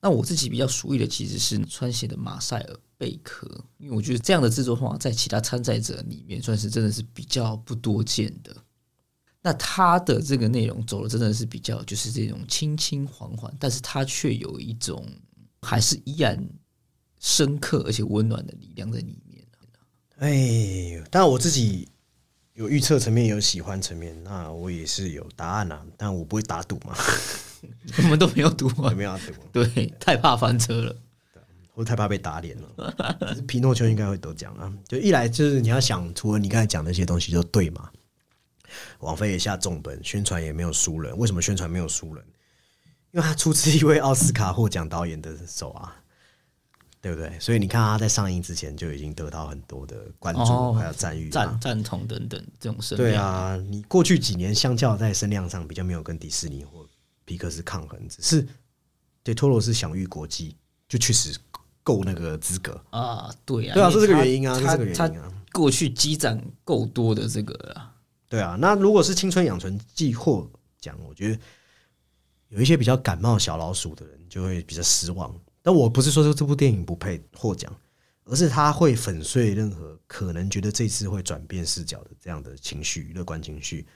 [0.00, 3.48] 那我自己比较熟悉的其实是川写的马塞尔贝壳，
[3.78, 8.56] 因为我觉得这样的制作方法在其他参赛者里面算是真的是比较不多见的。
[9.42, 15.04] 那他的这个内容走的真的是比较就是这种轻轻缓缓，但是它却有一种
[15.62, 16.48] 还是依然
[17.18, 19.27] 深刻而且温暖的力量在里面。
[20.18, 21.88] 哎，当然我自己
[22.54, 26.94] 有预测层面，有喜欢层面，那我也是有答案啊，但我不会打赌嘛。
[27.98, 30.96] 我们都没有赌啊，没有赌，对，太怕翻车了，
[31.72, 33.42] 或者太怕被打脸了。
[33.46, 37.90] 皮诺丘应该会得奖啊，就一来就是你要想，除了你刚才讲那些东西就对嘛。
[39.00, 42.24] 王菲也下重本，宣传也没有输人，为什么宣传没有输人？
[43.12, 45.96] 因为他出自一位奥斯卡获奖导演的手啊。
[47.00, 47.38] 对不对？
[47.38, 53.10] 所以你看他在上映之前就已经得到很多的关注，还有赞誉、赞赞同等等这种声量。
[53.10, 56.84] 对啊，你过去几年相较在声量上比较没有跟迪士尼或
[57.24, 58.46] 皮克斯抗衡，只是
[59.22, 60.56] 对托罗斯享誉国际，
[60.88, 61.38] 就确实
[61.84, 63.30] 够那个资格啊。
[63.44, 65.32] 对啊，对啊，是这个原因啊，是这个原因啊。
[65.52, 67.80] 过去积攒够多的这个，
[68.28, 71.38] 对啊，那如果是青春养成记获奖，我觉得
[72.48, 75.32] 有一些比较感冒小老鼠的人就会比较失望。
[75.68, 77.70] 但我不是说这部电影不配获奖，
[78.24, 83.86] 而是它会粉碎任何可能觉得这次会转变视角的这样的情绪，乐观情绪。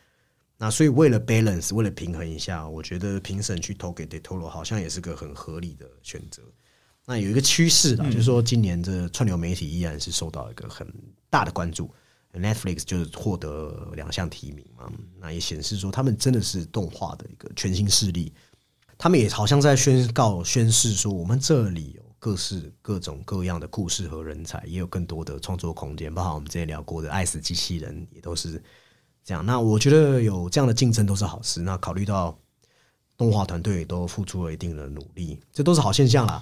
[0.58, 6.42] 那所以为了 balance，为了平衡一下，我觉得评审去投给 Detoro 好像也是个很合理的选择。
[7.06, 10.86] 那有一个趋势啦，就是说今年这串流媒体依然是受到一个很
[11.30, 11.90] 大的关注
[12.34, 18.30] ，Netflix 就是获得两项提名嘛，那也显示说他们真的是动画的一个全新势力。
[19.02, 28.62] 他们也好像在宣告宣誓说，我们这里有各式各种各样的故事和人才，也有更多的创作空间，包括我们之前聊过的《爱死机器人》也都是。
[29.24, 31.60] 这样，那我觉得有这样的竞争都是好事。
[31.62, 32.38] 那考虑到
[33.16, 36.40] 动画团队都付出了一定的努力，这都是好现象啦。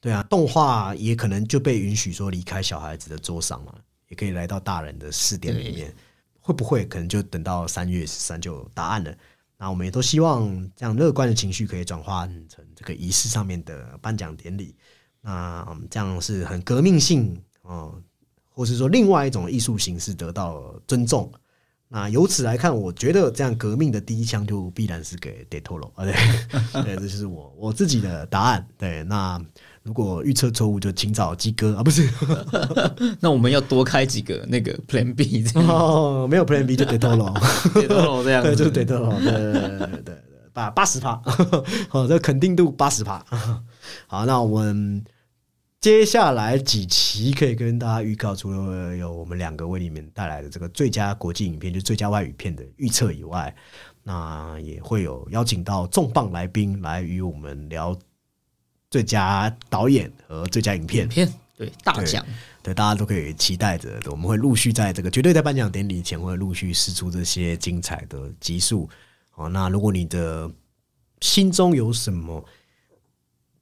[0.00, 3.74] 对啊，动画也可能就被允许说离开小孩子的桌上嘛，
[4.08, 5.94] 也可以来到大人的视点里面。
[6.40, 9.14] 会不会可能就等到三月十三就有答案了？
[9.62, 14.74] 那我们也都希望这样乐观的情绪可以转化成这个仪式上面的颁奖典礼。
[15.20, 17.94] 那这样是很革命性哦，
[18.48, 21.32] 或是说另外一种艺术形式得到尊重。
[21.86, 26.12] 那由此来看，我觉得这样革命的第一枪就必然是给 Detoro 啊，对，
[26.82, 28.66] 对，这就是我我自己的答案。
[28.76, 29.40] 对，那
[29.82, 32.08] 如果预测错误，就请找鸡哥啊，不是？
[33.20, 40.14] 那我们要多开几个那个 Plan B 哦，没有 Plan B 就 Detoro，Detoro 这样， 对，就是 Detoro，对对对对对，
[40.52, 41.20] 八八十趴，
[41.88, 43.24] 好，这肯定度八十趴。
[44.06, 45.04] 好，那我们。
[45.80, 53.52] 接下来几期可以跟大家预告，除了有我们两个为你们带来的这个最佳国际影片，就最佳外语片的预测以外，
[54.04, 57.98] 那也会有邀请到重磅来宾来与我们聊
[58.92, 61.04] 最佳导演和最佳影片。
[61.04, 62.24] 影片对大奖，
[62.62, 63.98] 对大家都可以期待着。
[64.10, 68.88] 我们会陆续在这个绝对在颁奖典礼前会陆续试出这些精彩的集数。
[69.30, 70.50] 好，那如果你的
[71.22, 72.44] 心中有什么？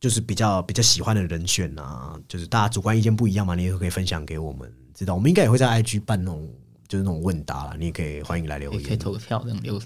[0.00, 5.14] 就是比较比较喜欢的人选啊，就是大家主观意见不一样嘛，你也可以分享给我们知道。
[5.14, 6.50] 我们应该也会在 IG 办那种
[6.88, 9.78] 就是那种问答了，你也可以欢迎来留言，可以投个票这样留。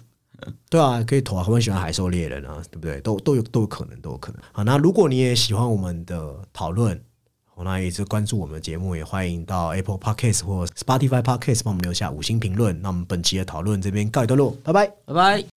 [0.68, 3.00] 对啊，可以投啊，很喜欢海兽猎人啊，对不对？
[3.00, 4.40] 都都有都有可能，都有可能。
[4.52, 7.00] 好，那如果你也喜欢我们的讨论，
[7.56, 12.80] 那一直关注我们的节目，也欢迎到 Apple Podcast 或 Spotify Podcast 帮我们留下五星评论。
[12.82, 15.53] 那我们本期的讨论这边告一段落，拜拜，拜拜。